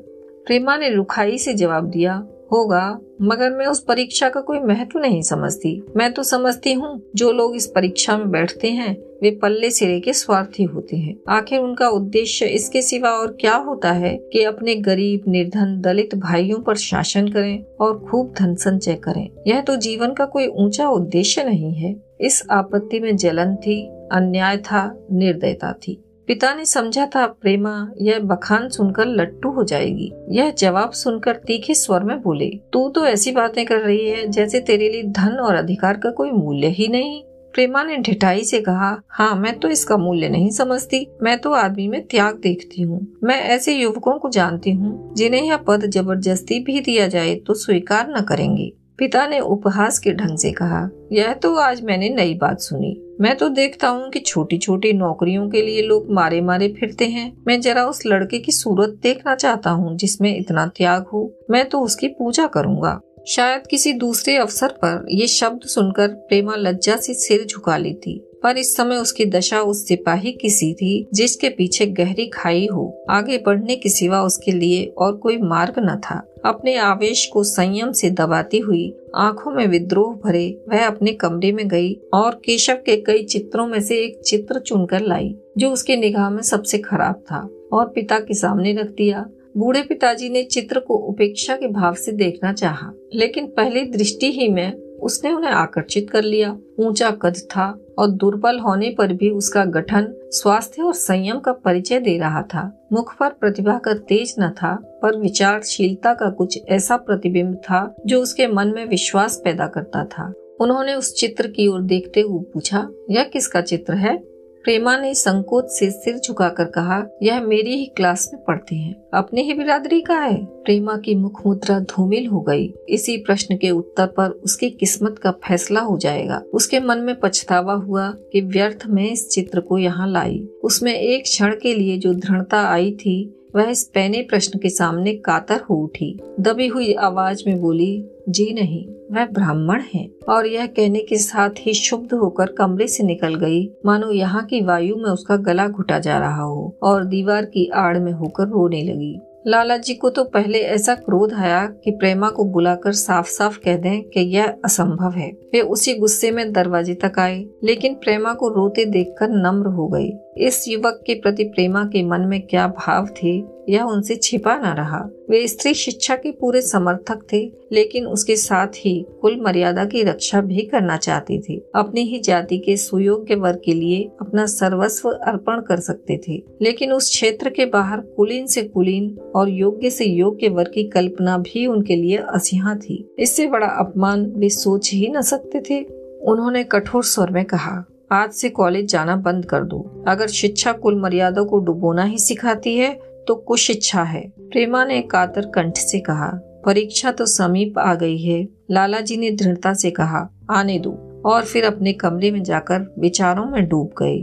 प्रेमा 0.46 0.76
ने 0.76 0.90
रुखाई 0.90 1.38
से 1.38 1.54
जवाब 1.54 1.84
दिया 1.84 2.26
होगा, 2.52 2.98
मगर 3.22 3.50
मैं 3.50 3.66
उस 3.66 3.80
परीक्षा 3.80 4.28
का 4.28 4.40
कोई 4.40 4.60
महत्व 4.60 4.98
नहीं 4.98 5.22
समझती। 5.22 5.86
मैं 5.96 6.12
तो 6.12 6.22
समझती 6.22 6.72
हूँ, 6.72 7.02
जो 7.16 7.32
लोग 7.32 7.56
इस 7.56 7.66
परीक्षा 7.66 8.18
में 8.18 8.30
बैठते 8.30 8.68
हैं, 8.68 8.96
वे 9.22 9.30
पल्ले 9.30 9.70
सिरे 9.70 10.00
के 10.00 10.12
स्वार्थी 10.12 10.62
होते 10.62 10.96
हैं। 10.96 11.16
आखिर 11.28 11.60
उनका 11.60 11.88
उद्देश्य 11.88 12.46
इसके 12.46 12.82
सिवा 12.82 13.10
और 13.10 13.36
क्या 13.40 13.54
होता 13.54 13.92
है 13.92 14.16
कि 14.32 14.44
अपने 14.44 14.74
गरीब, 14.74 15.22
निर्धन, 15.28 15.80
दलित 15.80 16.14
भाइयों 16.14 16.58
पर 16.58 16.76
शासन 16.76 17.28
करें 17.28 17.64
और 17.80 17.98
खूब 17.98 18.34
धन 18.38 18.54
संचय 18.54 18.94
करें। 18.94 19.28
यह 19.46 19.60
तो 19.60 19.76
जीवन 19.76 20.12
का 20.12 20.24
कोई 20.24 20.46
ऊँचा 20.46 20.88
उद्देश्य 20.88 21.44
नहीं 21.44 21.74
है। 21.74 21.96
इस 22.20 22.42
आपत्ति 22.50 23.00
में 23.00 23.16
जलन 23.16 23.56
थी, 23.56 23.88
अन्याय 24.12 24.56
था, 24.56 25.06
निर्दयता 25.12 25.72
थी। 25.72 26.04
पिता 26.28 26.52
ने 26.54 26.64
समझा 26.64 27.04
था, 27.06 27.26
प्रेमा, 27.26 27.72
यह 28.00 28.18
बखान 28.20 28.68
सुनकर 28.68 29.06
लट्टू 29.06 29.50
हो 29.50 29.64
जाएगी। 29.64 30.10
यह 30.30 30.50
जवाब 30.50 30.90
सुनकर 30.92 31.36
तीखे 31.36 31.74
स्वर 31.74 32.02
में 32.02 32.20
बोले, 32.22 32.48
तू 32.72 32.88
तो 32.88 33.04
ऐसी 33.06 33.32
बातें 33.32 33.64
कर 33.66 33.78
रही 33.78 34.08
है 34.08 34.26
जैसे 34.28 34.60
तेरे 34.60 34.88
लिए 34.88 35.02
धन 35.12 35.38
और 35.38 35.54
अधिकार 35.54 35.96
का 35.96 36.10
कोई 36.10 36.30
मूल्य 36.30 36.68
ही 36.68 36.88
नहीं। 36.88 37.22
प्रेमा 37.54 37.82
ने 37.84 37.96
ढिठाई 37.96 38.44
से 38.44 38.60
कहा 38.60 38.96
हाँ 39.08 39.34
मैं 39.36 39.58
तो 39.58 39.68
इसका 39.68 39.96
मूल्य 39.96 40.28
नहीं 40.28 40.50
समझती। 40.50 41.06
मैं 41.22 41.38
तो 41.38 41.52
आदमी 41.52 41.86
में 41.88 42.00
त्याग 42.06 42.38
देखती 42.42 42.82
हूँ। 42.82 43.06
मैं 43.24 43.40
ऐसे 43.46 43.74
युवकों 43.74 44.18
को 44.18 44.28
जानती 44.28 44.70
हूँ 44.70 45.14
जिन्हें 45.14 45.42
यह 45.42 45.56
पद 45.68 45.84
ज़बरदस्ती 45.86 46.58
भी 46.60 46.80
दिया 46.80 47.06
जाए 47.08 47.34
तो 47.36 47.54
स्वीकार 47.54 48.08
न 48.10 48.22
करेंगे। 48.22 48.72
पिता 48.98 49.26
ने 49.26 49.38
उपहास 49.40 49.98
के 49.98 50.12
ढंग 50.12 50.36
से 50.38 50.50
कहा, 50.52 50.88
यह 51.12 51.32
तो 51.32 51.54
आज 51.56 51.82
मैंने 51.82 52.08
नई 52.08 52.34
बात 52.34 52.60
सुनी। 52.60 53.00
मैं 53.20 53.36
तो 53.36 53.48
देखता 53.48 53.88
हूँ 53.88 54.10
कि 54.10 54.20
छोटी 54.20 54.58
छोटी 54.58 54.92
नौकरियों 54.92 55.48
के 55.50 55.62
लिए 55.62 55.82
लोग 55.82 56.10
मारे 56.10 56.40
मारे 56.40 56.68
फिरते 56.80 57.04
हैं। 57.04 57.32
मैं 57.46 57.60
जरा 57.60 57.84
उस 57.86 58.00
लड़के 58.06 58.38
की 58.38 58.52
सूरत 58.52 58.98
देखना 59.02 59.34
चाहता 59.34 59.70
हूँ 59.70 59.96
जिसमें 59.96 60.36
इतना 60.36 60.66
त्याग 60.66 61.06
हो। 61.12 61.30
मैं 61.50 61.68
तो 61.68 61.80
उसकी 61.80 62.08
पूजा 62.08 62.46
करूँगा। 62.46 63.00
शायद 63.26 63.66
किसी 63.66 63.92
दूसरे 63.92 64.36
अवसर 64.36 64.68
पर 64.80 65.06
ये 65.10 65.26
शब्द 65.26 65.60
सुनकर 65.64 66.08
प्रेमा 66.28 66.56
लज्जा 66.56 66.96
से 66.96 67.14
सिर 67.14 67.44
झुका 67.44 67.76
लेती, 67.76 68.18
पर 68.42 68.56
इस 68.58 68.74
समय 68.76 68.96
उसकी 68.96 69.24
दशा 69.24 69.60
उस 69.60 69.86
सिपाही 69.88 70.32
की 70.32 70.50
सी 70.50 70.72
थी 70.74 71.06
जिसके 71.14 71.48
पीछे 71.48 71.86
गहरी 71.86 72.26
खाई 72.26 72.66
हो। 72.66 72.84
आगे 73.10 73.38
बढ़ने 73.38 73.76
के 73.76 73.88
सिवा 73.88 74.22
उसके 74.22 74.52
लिए 74.52 74.84
और 74.98 75.16
कोई 75.16 75.38
मार्ग 75.38 75.74
न 75.78 75.96
था। 76.00 76.16
अपने 76.44 76.76
आवेश 76.76 77.24
को 77.26 77.42
संयम 77.42 77.92
से 77.92 78.10
दबाती 78.10 78.58
हुई 78.58 78.92
आँखों 79.16 79.50
में 79.50 79.66
विद्रोह 79.66 80.14
भरे, 80.24 80.48
वह 80.68 80.86
अपने 80.86 81.12
कमरे 81.12 81.52
में 81.52 81.66
गई 81.68 81.92
और 82.14 82.34
केशव 82.44 82.82
के 82.86 82.96
कई 82.96 83.22
चित्रों 83.24 83.66
में 83.66 83.80
से 83.80 83.98
एक 83.98 84.20
चित्र 84.26 84.58
चुनकर 84.58 85.00
लाई, 85.00 85.34
जो 85.58 85.70
उसके 85.70 85.96
निगाह 85.96 86.28
में 86.30 86.42
सबसे 86.42 86.78
खराब 86.78 87.22
था 87.30 87.48
और 87.72 87.88
पिता 87.88 88.18
के 88.18 88.34
सामने 88.34 88.74
रख 88.74 88.88
दिया। 88.88 89.26
बूढ़े 89.56 89.82
पिताजी 89.82 90.28
ने 90.28 90.42
चित्र 90.42 90.78
को 90.78 90.94
उपेक्षा 91.08 91.56
के 91.56 91.66
भाव 91.66 91.94
से 91.94 92.12
देखना 92.12 92.52
चाहा, 92.52 92.92
लेकिन 93.14 93.46
पहली 93.46 93.84
दृष्टि 93.90 94.30
ही 94.32 94.48
में 94.48 94.72
उसने 95.00 95.32
उन्हें 95.32 95.50
आकर्षित 95.50 96.10
कर 96.10 96.22
लिया। 96.22 96.56
ऊँचा 96.78 97.10
कद 97.22 97.36
था 97.50 97.66
और 97.98 98.10
दुर्बल 98.10 98.58
होने 98.58 98.90
पर 98.90 99.12
भी 99.12 99.30
उसका 99.30 99.64
गठन 99.64 100.06
स्वास्थ्य 100.32 100.82
और 100.82 100.94
संयम 100.94 101.38
का 101.38 101.52
परिचय 101.54 102.00
दे 102.00 102.16
रहा 102.18 102.42
था। 102.44 102.62
मुख 102.92 103.14
पर 103.16 103.30
प्रतिभा 103.30 103.78
का 103.78 103.94
तेज 104.08 104.34
न 104.40 104.48
था 104.52 104.74
पर 105.02 105.16
विचारशीलता 105.16 106.14
का 106.14 106.30
कुछ 106.30 106.58
ऐसा 106.68 106.96
प्रतिबिंब 106.96 107.54
था 107.56 107.94
जो 108.06 108.22
उसके 108.22 108.46
मन 108.46 108.72
में 108.74 108.84
विश्वास 108.86 109.40
पैदा 109.44 109.66
करता 109.66 110.04
था। 110.04 110.32
उन्होंने 110.60 110.94
उस 110.94 111.14
चित्र 111.14 111.46
की 111.46 111.66
ओर 111.66 111.82
देखते 111.82 112.20
हुए 112.20 112.42
पूछा 112.44 112.88
यह 113.10 113.22
किसका 113.22 113.60
चित्र 113.60 113.94
है? 113.94 114.16
प्रेमा 114.64 114.96
ने 114.96 115.14
संकोच 115.14 115.64
से 115.68 115.90
सिर 115.90 116.18
झुकाकर 116.18 116.64
कहा, 116.64 117.06
यह 117.22 117.40
मेरी 117.40 117.76
ही 117.76 117.86
क्लास 117.86 118.30
में 118.34 118.44
पढ़ती 118.44 118.82
है। 118.82 118.96
अपनी 119.14 119.42
ही 119.42 119.54
बिरादरी 119.54 120.00
का 120.00 120.18
है? 120.18 120.44
प्रेमा 120.44 120.96
की 120.96 121.14
मुख 121.14 121.46
मुद्रा 121.46 121.80
धूमिल 121.80 122.26
हो 122.26 122.40
गई। 122.40 122.74
इसी 122.88 123.16
प्रश्न 123.16 123.56
के 123.56 123.70
उत्तर 123.70 124.06
पर 124.06 124.30
उसकी 124.30 124.70
किस्मत 124.70 125.18
का 125.18 125.30
फैसला 125.30 125.80
हो 125.80 125.98
जाएगा। 125.98 126.42
उसके 126.54 126.80
मन 126.80 126.98
में 126.98 127.20
पछतावा 127.20 127.74
हुआ 127.74 128.10
कि 128.32 128.40
व्यर्थ 128.40 128.78
में 128.86 129.12
इस 129.12 129.28
चित्र 129.28 129.60
को 129.60 129.78
यहाँ 129.78 130.10
लाई। 130.10 130.48
उसमें 130.64 130.94
एक 130.94 131.22
क्षण 131.22 131.56
के 131.62 131.74
लिए 131.74 131.98
जो 131.98 132.14
दृढ़ता 132.14 132.60
आई 132.60 132.92
थी 132.92 133.43
वह 133.56 133.70
इस 133.70 133.84
पहने 133.84 134.22
प्रश्न 134.22 134.58
के 134.58 134.68
सामने 134.68 135.14
कातर 135.14 135.60
हो 135.60 135.74
उठी। 135.74 136.20
दबी 136.40 136.66
हुई 136.66 136.92
आवाज़ 136.92 137.42
में 137.46 137.60
बोली, 137.60 138.04
जी 138.28 138.54
नहीं, 138.54 138.86
वह 138.86 139.26
ब्राह्मण 139.26 139.82
है। 139.94 140.10
और 140.28 140.46
यह 140.46 140.66
कहने 140.66 141.00
के 141.00 141.16
साथ 141.16 141.50
ही 141.58 141.74
शुभ 141.74 142.14
होकर 142.14 142.46
कमरे 142.46 142.86
से 142.86 143.04
निकल 143.04 143.34
गई। 143.34 143.70
मानो 143.86 144.10
यहाँ 144.10 144.44
की 144.44 144.60
वायु 144.60 144.96
में 144.96 145.10
उसका 145.10 145.36
गला 145.36 145.68
घुटा 145.68 145.98
जा 145.98 146.18
रहा 146.18 146.42
हो 146.42 146.78
और 146.82 147.04
दीवार 147.04 147.44
की 147.44 147.70
आड़ 147.70 147.98
में 147.98 148.12
होकर 148.12 148.48
रोने 148.48 148.82
लगी। 148.82 149.20
लाला 149.46 149.76
जी 149.76 149.94
को 149.94 150.10
तो 150.10 150.24
पहले 150.24 150.58
ऐसा 150.58 150.94
क्रोध 150.94 151.32
आया 151.32 151.66
कि 151.66 151.90
प्रेमा 151.90 152.30
को 152.30 152.44
बुलाकर 152.44 152.92
साफ़ 152.92 153.26
साफ़ 153.26 153.58
कह 153.58 153.76
दें 153.76 154.02
कि 154.02 154.20
यह 154.20 154.54
असंभव 154.64 155.10
है। 155.10 155.30
वे 155.52 155.60
उसी 155.60 155.94
गुस्से 155.94 156.30
में 156.30 156.52
दरवाजे 156.52 156.94
तक 156.94 157.18
आई, 157.18 157.48
लेकिन 157.64 157.94
प्रेमा 157.94 158.34
को 158.34 158.48
रोते 158.48 158.84
देखकर 158.84 159.28
नम्र 159.28 159.66
हो 159.66 159.88
गई। 159.88 160.10
इस 160.36 160.64
युवक 160.68 161.04
के 161.06 161.14
प्रति 161.14 161.44
प्रेमा 161.44 161.84
के 161.84 162.02
मन 162.02 162.20
में 162.20 162.40
क्या 162.46 162.68
भाव 162.68 163.06
थे? 163.06 163.53
यह 163.68 163.82
उनसे 163.82 164.16
छिपा 164.16 164.56
न 164.56 164.76
रहा। 164.76 165.08
वे 165.30 165.46
स्त्री 165.46 165.74
शिक्षा 165.74 166.16
के 166.16 166.30
पूरे 166.30 166.62
समर्थक 166.62 167.18
थे, 167.32 167.52
लेकिन 167.72 168.06
उसके 168.06 168.36
साथ 168.36 168.66
ही 168.66 169.06
कुल 169.22 169.40
मर्यादा 169.40 169.84
की 169.84 170.02
रक्षा 170.02 170.40
भी 170.40 170.62
करना 170.62 170.96
चाहती 170.96 171.40
थी। 171.40 171.64
अपनी 171.74 172.00
ही 172.00 172.18
जाति 172.18 172.58
के 172.58 172.76
सुयोग्य 172.76 173.34
वर्ग 173.34 173.60
के 173.64 173.72
लिए 173.72 174.10
अपना 174.20 174.46
सर्वस्व 174.46 175.08
अर्पण 175.08 175.60
कर 175.60 175.80
सकते 175.80 176.20
थे। 176.28 176.44
लेकिन 176.62 176.92
उस 176.92 177.10
क्षेत्र 177.10 177.50
के 177.50 177.66
बाहर 177.66 178.00
कुलीन 178.00 178.46
से 178.46 178.62
कुलीन 178.62 179.18
और 179.36 179.48
योग्य 179.48 179.90
से 179.90 180.04
योग्य 180.04 180.48
वर्ग 180.48 180.70
की 180.74 180.84
कल्पना 180.84 181.38
भी 181.38 181.66
उनके 181.66 181.96
लिए 181.96 182.16
असिहा 182.16 182.74
थी। 182.74 183.14
इससे 183.18 183.46
बड़ा 183.46 183.66
अपमान 183.66 184.26
वे 184.26 184.48
सोच 184.48 184.92
ही 184.92 185.08
न 185.08 185.20
सकते 185.20 185.62
थे। 185.70 185.84
उन्होंने 186.22 186.64
कठोर 186.64 187.04
स्वर 187.04 187.30
में 187.30 187.44
कहा, 187.44 187.84
आज 188.12 188.32
से 188.32 188.48
कॉलेज 188.48 188.86
जाना 188.92 189.16
बंद 189.16 189.44
कर 189.44 189.64
दो। 189.64 190.04
अगर 190.08 190.26
शिक्षा 190.26 190.72
कुल 190.72 191.00
मर्यादा 191.00 191.42
को 191.42 191.58
डुबोना 191.58 192.04
ही 192.04 192.18
सिखाती 192.18 192.76
है 192.76 193.13
तो 193.28 193.34
कुछ 193.34 193.70
इच्छा 193.70 194.02
है। 194.02 194.22
प्रेमा 194.38 194.84
ने 194.84 195.00
कातर 195.02 195.46
कंठ 195.46 195.76
से 195.76 196.00
कहा, 196.00 196.30
परीक्षा 196.66 197.10
तो 197.12 197.26
समीप 197.26 197.78
आ 197.78 197.94
गई 197.94 198.18
है। 198.18 198.48
लाला 198.70 199.00
जी 199.00 199.16
ने 199.16 199.30
दृढ़ता 199.30 199.72
से 199.74 199.90
कहा, 199.90 200.28
आने 200.50 200.78
दो। 200.78 201.22
और 201.26 201.44
फिर 201.44 201.64
अपने 201.64 201.92
कमरे 201.92 202.30
में 202.30 202.42
जाकर 202.42 202.94
विचारों 202.98 203.44
में 203.46 203.68
डूब 203.68 203.90
गए 204.02 204.18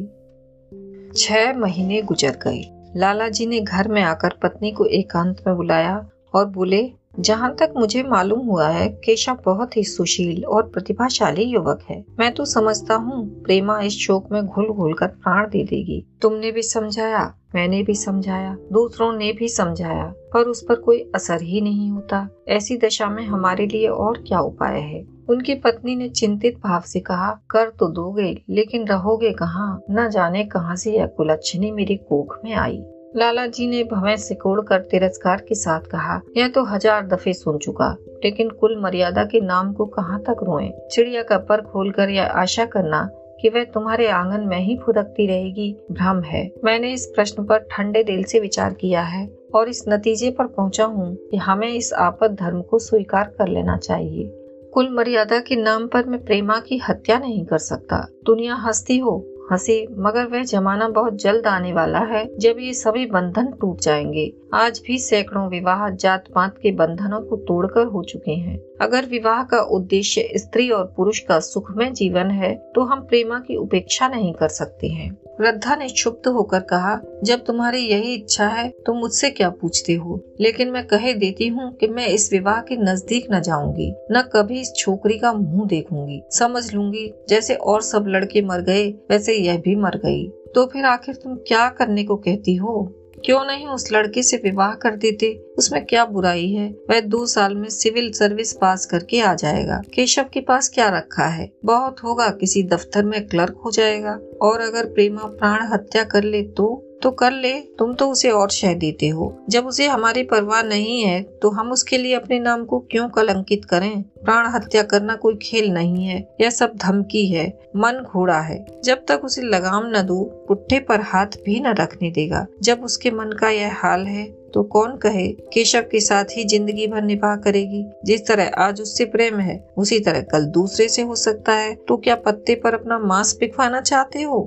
छह 1.17 1.53
महीने 1.53 2.01
गुजर 2.01 2.37
गए। 2.43 2.61
लाला 2.95 3.27
जी 3.29 3.45
ने 3.45 3.59
घर 3.59 3.87
में 3.87 4.01
आकर 4.01 4.33
पत्नी 4.43 4.71
को 4.71 4.85
एकांत 4.85 5.43
में 5.47 5.55
बुलाया 5.55 6.09
और 6.33 6.45
बोले, 6.45 6.91
जहाँ 7.19 7.55
तक 7.59 7.73
मुझे 7.77 8.03
मालूम 8.03 8.39
हुआ 8.39 8.67
है, 8.69 8.87
केशव 8.89 9.37
बहुत 9.45 9.77
ही 9.77 9.83
सुशील 9.83 10.45
और 10.45 10.69
प्रतिभाशाली 10.69 11.43
युवक 11.43 11.79
है। 11.89 12.03
मैं 12.19 12.31
तो 12.33 12.45
समझता 12.45 12.95
हूँ, 12.95 13.43
प्रेमा 13.43 13.79
इस 13.81 13.93
शोक 13.93 14.31
में 14.31 14.45
घुल 14.45 14.67
घुल 14.67 14.93
कर 14.93 15.07
प्राण 15.07 15.49
दे 15.49 15.63
देगी। 15.63 16.05
तुमने 16.21 16.51
भी 16.51 16.61
समझाया 16.61 17.33
मैंने 17.55 17.83
भी 17.83 17.95
समझाया, 17.95 18.57
दूसरों 18.71 19.13
ने 19.13 19.31
भी 19.33 19.47
समझाया, 19.47 20.13
पर 20.33 20.39
उस 20.39 20.65
पर 20.69 20.75
कोई 20.75 21.11
असर 21.15 21.41
ही 21.41 21.61
नहीं 21.61 21.89
होता। 21.91 22.27
ऐसी 22.47 22.77
दशा 22.77 23.09
में 23.09 23.23
हमारे 23.23 23.67
लिए 23.67 23.87
और 23.87 24.23
क्या 24.27 24.39
उपाय 24.39 24.79
है? 24.79 25.03
उनकी 25.29 25.55
पत्नी 25.55 25.95
ने 25.95 26.09
चिंतित 26.09 26.57
भाव 26.63 26.81
से 26.81 26.99
कहा, 26.99 27.41
कर 27.49 27.69
तो 27.69 27.87
दोगे, 27.87 28.43
लेकिन 28.49 28.87
रहोगे 28.87 29.31
कहाँ? 29.31 29.81
न 29.91 30.09
जाने 30.09 30.43
कहाँ 30.43 30.75
से 30.75 30.91
यह 30.91 31.05
कुलच्छनी 31.05 31.71
मेरी 31.71 31.95
कोख 31.95 32.39
में 32.43 32.53
आई। 32.53 32.83
लाला 33.15 33.45
जी 33.45 33.67
ने 33.67 33.83
भवें 33.83 34.17
सिकोड़ 34.17 34.61
कर 34.61 34.79
तिरस्कार 34.79 35.37
के 35.49 35.55
साथ 35.55 35.81
कहा, 35.81 36.21
यह 36.37 36.47
तो 36.47 36.63
हज़ार 36.63 37.07
दफे 37.07 37.33
सुन 37.33 37.57
चुका, 37.57 37.95
लेकिन 38.23 38.49
कुल 38.49 38.81
मर्यादा 38.83 39.23
के 39.23 39.41
नाम 39.41 39.73
को 39.73 39.85
कहाँ 39.85 40.19
तक 40.19 40.35
रोए? 40.43 40.71
चिड़िया 40.91 41.23
का 41.23 41.37
पर 41.37 41.61
खोलकर 41.61 42.09
यह 42.09 42.25
आशा 42.25 42.65
करना 42.65 43.09
कि 43.41 43.49
वह 43.49 43.63
तुम्हारे 43.63 44.07
आँगन 44.07 44.47
में 44.47 44.59
ही 44.59 44.77
फुदकती 44.77 45.27
रहेगी। 45.27 45.75
भ्रम 45.91 46.21
है। 46.21 46.51
मैंने 46.63 46.93
इस 46.93 47.05
प्रश्न 47.05 47.43
पर 47.43 47.57
ठंडे 47.57 48.03
दिल 48.03 48.23
से 48.23 48.39
विचार 48.39 48.73
किया 48.73 49.01
है 49.01 49.29
और 49.55 49.69
इस 49.69 49.83
नतीजे 49.89 50.31
पर 50.31 50.45
पहुँचा 50.47 50.85
हूँ 50.85 51.15
कि 51.15 51.37
हमें 51.37 51.67
इस 51.67 51.93
आपद 51.93 52.31
धर्म 52.31 52.61
को 52.61 52.79
स्वीकार 52.79 53.33
कर 53.37 53.47
लेना 53.47 53.77
चाहिए। 53.77 54.31
कुल 54.73 54.89
मर्यादा 54.89 55.39
के 55.39 55.55
नाम 55.55 55.87
पर 55.87 56.05
मैं 56.05 56.23
प्रेमा 56.25 56.59
की 56.59 56.77
हत्या 56.77 57.19
नहीं 57.19 57.45
कर 57.45 57.57
सकता। 57.57 58.07
दुनिया 58.25 58.55
हंसती 58.55 58.97
हो, 58.97 59.27
हंसे, 59.51 59.87
मगर 59.97 60.25
वह 60.25 60.43
जमाना 60.43 60.87
बहुत 60.89 61.21
जल्द 61.21 61.47
आने 61.47 61.73
वाला 61.73 61.99
है 61.99 62.29
जब 62.37 62.55
ये 62.59 62.73
सभी 62.73 63.05
बंधन 63.05 63.51
टूट 63.61 63.79
जाएँगे। 63.79 64.31
आज 64.53 64.81
भी 64.87 64.97
सैकड़ों 64.97 65.47
विवाह 65.49 65.89
जात 65.89 66.23
पात 66.35 66.57
के 66.57 66.71
बंधनों 66.71 67.21
को 67.21 67.35
तोड़कर 67.35 67.85
हो 67.85 68.03
चुके 68.03 68.31
हैं। 68.31 68.59
अगर 68.81 69.05
विवाह 69.05 69.43
का 69.43 69.59
उद्देश्य 69.71 70.29
स्त्री 70.35 70.69
और 70.69 70.93
पुरुष 70.97 71.19
का 71.19 71.39
सुखमय 71.39 71.89
जीवन 71.91 72.31
है 72.31 72.53
तो 72.75 72.83
हम 72.83 73.01
प्रेमा 73.01 73.39
की 73.39 73.55
उपेक्षा 73.55 74.07
नहीं 74.07 74.33
कर 74.33 74.47
सकते 74.49 74.87
हैं। 74.87 75.09
वृद्धा 75.41 75.75
ने 75.75 75.87
क्षुब्ध 75.87 76.27
होकर 76.27 76.59
कहा, 76.61 76.99
जब 77.23 77.43
तुम्हारी 77.45 77.79
यही 77.81 78.13
इच्छा 78.13 78.47
है 78.47 78.67
तो 78.85 78.93
मुझसे 78.93 79.29
क्या 79.29 79.49
पूछते 79.51 79.93
हो? 79.93 80.19
लेकिन 80.41 80.71
मैं 80.71 80.85
कहे 80.87 81.13
देती 81.13 81.47
हूँ 81.47 81.71
कि 81.75 81.87
मैं 81.87 82.07
इस 82.07 82.29
विवाह 82.33 82.61
के 82.61 82.75
नज़दीक 82.75 83.27
न 83.31 83.41
जाऊँगी, 83.41 83.91
न 84.11 84.21
कभी 84.33 84.59
इस 84.61 84.73
छोकरी 84.77 85.17
का 85.19 85.33
मुँह 85.33 85.67
देखूँगी। 85.67 86.21
समझ 86.31 86.73
लूँगी, 86.73 87.11
जैसे 87.29 87.55
और 87.55 87.81
सब 87.81 88.05
लड़के 88.07 88.41
मर 88.41 88.61
गए, 88.61 88.87
वैसे 89.11 89.35
यह 89.35 89.57
भी 89.57 89.75
मर 89.75 89.97
गई। 89.97 90.27
तो 90.55 90.65
फिर 90.65 90.85
आखिर 90.85 91.15
तुम 91.15 91.35
क्या 91.47 91.67
करने 91.69 92.03
को 92.03 92.15
कहती 92.17 92.55
हो? 92.55 92.81
क्यों 93.25 93.45
नहीं 93.45 93.67
उस 93.67 93.91
लड़की 93.91 94.23
से 94.23 94.37
विवाह 94.37 94.73
कर 94.73 94.95
देते? 94.95 95.43
उसमें 95.57 95.85
क्या 95.85 96.05
बुराई 96.05 96.51
है? 96.51 96.75
वह 96.89 96.99
दो 96.99 97.25
साल 97.25 97.55
में 97.55 97.69
सिविल 97.69 98.11
सर्विस 98.11 98.53
पास 98.53 98.85
करके 98.85 99.21
आ 99.21 99.33
जाएगा। 99.33 99.81
केशव 99.93 100.25
के 100.33 100.41
पास 100.41 100.69
क्या 100.69 100.89
रखा 100.89 101.25
है? 101.25 101.51
बहुत 101.65 102.03
होगा, 102.03 102.29
किसी 102.29 102.63
दफ्तर 102.63 103.03
में 103.03 103.27
क्लर्क 103.27 103.61
हो 103.65 103.71
जाएगा। 103.71 104.19
और 104.41 104.61
अगर 104.61 104.85
प्रेमा 104.85 105.21
प्राण 105.23 105.67
हत्या 105.67 106.03
कर 106.03 106.23
ले 106.23 106.43
तो? 106.43 106.87
तो 107.01 107.11
कर 107.11 107.31
ले, 107.33 107.51
तुम 107.79 107.93
तो 107.93 108.09
उसे 108.09 108.29
और 108.31 108.49
शह 108.51 108.73
देते 108.75 109.07
हो। 109.09 109.33
जब 109.49 109.67
उसे 109.67 109.87
हमारी 109.87 110.23
परवाह 110.23 110.61
नहीं 110.63 110.99
है 111.01 111.21
तो 111.41 111.49
हम 111.51 111.71
उसके 111.71 111.97
लिए 111.97 112.13
अपने 112.15 112.39
नाम 112.39 112.65
को 112.65 112.79
क्यों 112.91 113.07
कलंकित 113.09 113.65
करें? 113.65 114.01
प्राण 114.23 114.47
हत्या 114.47 114.83
करना 114.83 115.15
कोई 115.15 115.35
खेल 115.41 115.71
नहीं 115.71 116.05
है, 116.05 116.19
यह 116.41 116.49
सब 116.49 116.73
धमकी 116.77 117.25
है, 117.27 117.47
मन 117.75 118.03
घोड़ा 118.05 118.39
है। 118.39 118.65
जब 118.83 119.05
तक 119.07 119.21
उसे 119.23 119.41
लगाम 119.43 119.87
न 119.87 120.01
दो, 120.03 120.23
पुट्ठे 120.47 120.79
पर 120.81 121.01
हाथ 121.03 121.37
भी 121.45 121.59
न 121.59 121.73
रखने 121.75 122.11
देगा। 122.11 122.45
जब 122.61 122.83
उसके 122.83 123.11
मन 123.11 123.31
का 123.31 123.49
यह 123.51 123.75
हाल 123.75 124.05
है 124.07 124.29
तो 124.53 124.61
कौन 124.63 124.95
कहे, 124.97 125.27
केशव 125.53 125.81
के 125.81 125.99
साथ 126.01 126.37
ही 126.37 126.43
ज़िंदगी 126.45 126.87
भर 126.87 127.01
निभा 127.01 127.35
करेगी। 127.35 127.85
जिस 128.05 128.27
तरह 128.27 128.51
आज 128.59 128.81
उससे 128.81 129.05
प्रेम 129.07 129.39
है, 129.39 129.57
उसी 129.77 129.99
तरह 129.99 130.21
कल 130.23 130.45
दूसरे 130.51 130.87
से 130.89 131.01
हो 131.01 131.15
सकता 131.17 131.53
है। 131.53 131.73
तो 131.77 131.97
क्या 131.97 132.15
पत्ते 132.17 132.55
पर 132.55 132.73
अपना 132.73 132.97
मांस 133.01 133.33
पिखवाना 133.33 133.81
चाहते 133.81 134.21
हो? 134.21 134.41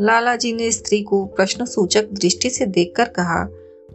लाला 0.00 0.34
जी 0.36 0.52
ने 0.52 0.70
स्त्री 0.70 1.02
को 1.02 1.24
प्रश्न 1.26 1.64
सूचक 1.66 2.12
दृष्टि 2.12 2.50
से 2.50 2.66
देखकर 2.66 3.08
कहा, 3.10 3.40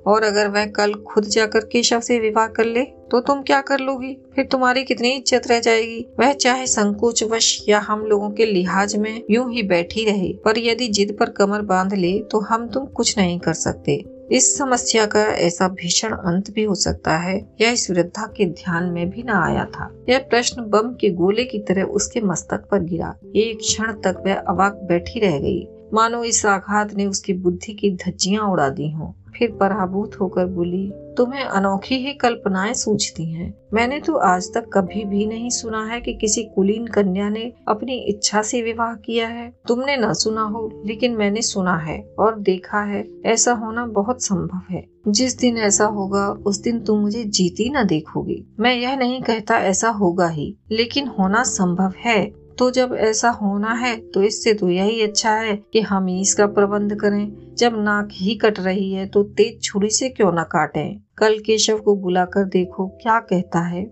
और 0.07 0.23
अगर 0.23 0.47
वह 0.47 0.65
कल 0.71 0.93
खुद 1.03 1.23
जाकर 1.25 1.59
केशव 1.65 1.99
से 1.99 2.19
विवाह 2.19 2.47
कर 2.47 2.65
ले 2.65 2.83
तो 3.11 3.19
तुम 3.19 3.41
क्या 3.41 3.59
कर 3.61 3.79
लोगी? 3.79 4.13
फिर 4.35 4.45
तुम्हारी 4.45 4.83
कितनी 4.83 5.09
इज़्ज़त 5.09 5.47
रह 5.47 5.59
जाएगी? 5.59 6.05
वह 6.19 6.33
चाहे 6.33 6.67
संकोच 6.67 7.23
वश 7.23 7.57
या 7.69 7.79
हम 7.79 8.05
लोगों 8.05 8.29
के 8.29 8.45
लिहाज 8.45 8.95
में 8.95 9.21
यूँ 9.31 9.51
ही 9.53 9.63
बैठी 9.63 10.05
रहे, 10.05 10.31
पर 10.35 10.57
यदि 10.59 10.87
जिद 10.89 11.15
पर 11.19 11.29
कमर 11.31 11.61
बाँध 11.63 11.93
ले 11.93 12.17
तो 12.21 12.39
हम 12.41 12.67
तुम 12.69 12.85
कुछ 12.87 13.17
नहीं 13.17 13.39
कर 13.39 13.53
सकते। 13.55 14.03
इस 14.31 14.57
समस्या 14.57 15.05
का 15.05 15.23
ऐसा 15.23 15.67
भीषण 15.71 16.11
अंत 16.11 16.49
भी 16.51 16.63
हो 16.63 16.75
सकता 16.75 17.17
है 17.17 17.35
यह 17.61 17.71
इस 17.71 17.89
वृद्धा 17.91 18.25
के 18.37 18.45
ध्यान 18.45 18.83
में 18.85 19.09
भी 19.09 19.23
न 19.23 19.29
आया 19.31 19.65
था। 19.67 19.91
यह 20.09 20.25
प्रश्न 20.29 20.69
बम 20.69 20.93
के 21.01 21.09
गोले 21.13 21.43
की 21.45 21.59
तरह 21.59 21.83
उसके 21.91 22.21
मस्तक 22.23 22.67
पर 22.71 22.83
गिरा। 22.83 23.13
एक 23.35 23.59
क्षण 23.59 23.91
तक 24.01 24.23
वह 24.25 24.35
अवाक 24.35 24.79
बैठी 24.83 25.19
रह 25.19 25.39
गई। 25.39 25.61
मानो 25.93 26.23
इस 26.23 26.45
आघात 26.45 26.93
ने 26.93 27.05
उसकी 27.05 27.33
बुद्धि 27.33 27.73
की 27.73 27.91
धज्जियाँ 27.91 28.43
उड़ा 28.43 28.69
दी 28.69 28.91
हों। 28.91 29.11
फिर 29.39 29.51
पराभूत 29.51 30.15
होकर 30.21 30.45
बोली, 30.45 30.91
तुम्हें 31.17 31.43
अनोखी 31.43 31.95
ही 31.95 32.13
कल्पनाएँ 32.13 32.73
सूझती 32.73 33.31
हैं। 33.31 33.53
मैंने 33.73 33.99
तो 33.99 34.15
आज 34.15 34.53
तक 34.53 34.69
कभी 34.73 35.05
भी 35.05 35.25
नहीं 35.25 35.49
सुना 35.49 35.85
है 35.85 36.01
कि 36.01 36.13
किसी 36.13 36.43
कुलीन 36.43 36.87
कन्या 36.87 37.29
ने 37.29 37.53
अपनी 37.67 37.93
इच्छा 37.93 38.41
से 38.41 38.61
विवाह 38.61 38.93
किया 38.93 39.27
है। 39.27 39.53
तुमने 39.67 39.97
न 39.97 40.13
सुना 40.13 40.41
हो, 40.41 40.83
लेकिन 40.85 41.15
मैंने 41.15 41.41
सुना 41.41 41.77
है 41.77 42.09
और 42.19 42.39
देखा 42.39 42.81
है। 42.81 43.07
ऐसा 43.25 43.53
होना 43.53 43.85
बहुत 43.85 44.23
संभव 44.23 44.73
है। 44.73 44.87
जिस 45.07 45.37
दिन 45.37 45.57
ऐसा 45.57 45.85
होगा, 45.85 46.29
उस 46.29 46.61
दिन 46.61 46.79
तुम 46.79 46.99
मुझे 46.99 47.23
जीती 47.23 47.69
न 47.69 47.83
देखोगी। 47.87 48.45
मैं 48.59 48.75
यह 48.75 48.95
नहीं 48.95 49.21
कहता 49.21 49.57
ऐसा 49.57 49.89
होगा 49.89 50.27
ही, 50.27 50.57
लेकिन 50.71 51.07
होना 51.19 51.43
संभव 51.43 51.93
है। 51.97 52.44
तो 52.59 52.71
जब 52.71 52.95
ऐसा 52.99 53.29
होना 53.29 53.73
है 53.73 53.95
तो 54.11 54.23
इससे 54.23 54.53
तो 54.53 54.69
यही 54.69 55.01
अच्छा 55.01 55.31
है 55.31 55.59
कि 55.73 55.81
हम 55.81 56.05
ही 56.05 56.21
इसका 56.21 56.45
प्रबंध 56.47 56.95
करें। 56.95 57.55
जब 57.55 57.73
नाक 57.75 58.09
ही 58.11 58.35
कट 58.35 58.59
रही 58.59 58.91
है 58.93 59.07
तो 59.07 59.23
तेज 59.23 59.61
छुरी 59.63 59.89
से 59.89 60.09
क्यों 60.09 60.31
ना 60.31 60.43
काटें? 60.43 60.99
कल 61.17 61.39
केशव 61.39 61.77
को 61.77 61.95
बुलाकर 61.95 62.43
देखो, 62.43 62.87
क्या 62.87 63.19
कहता 63.19 63.59
है। 63.59 63.83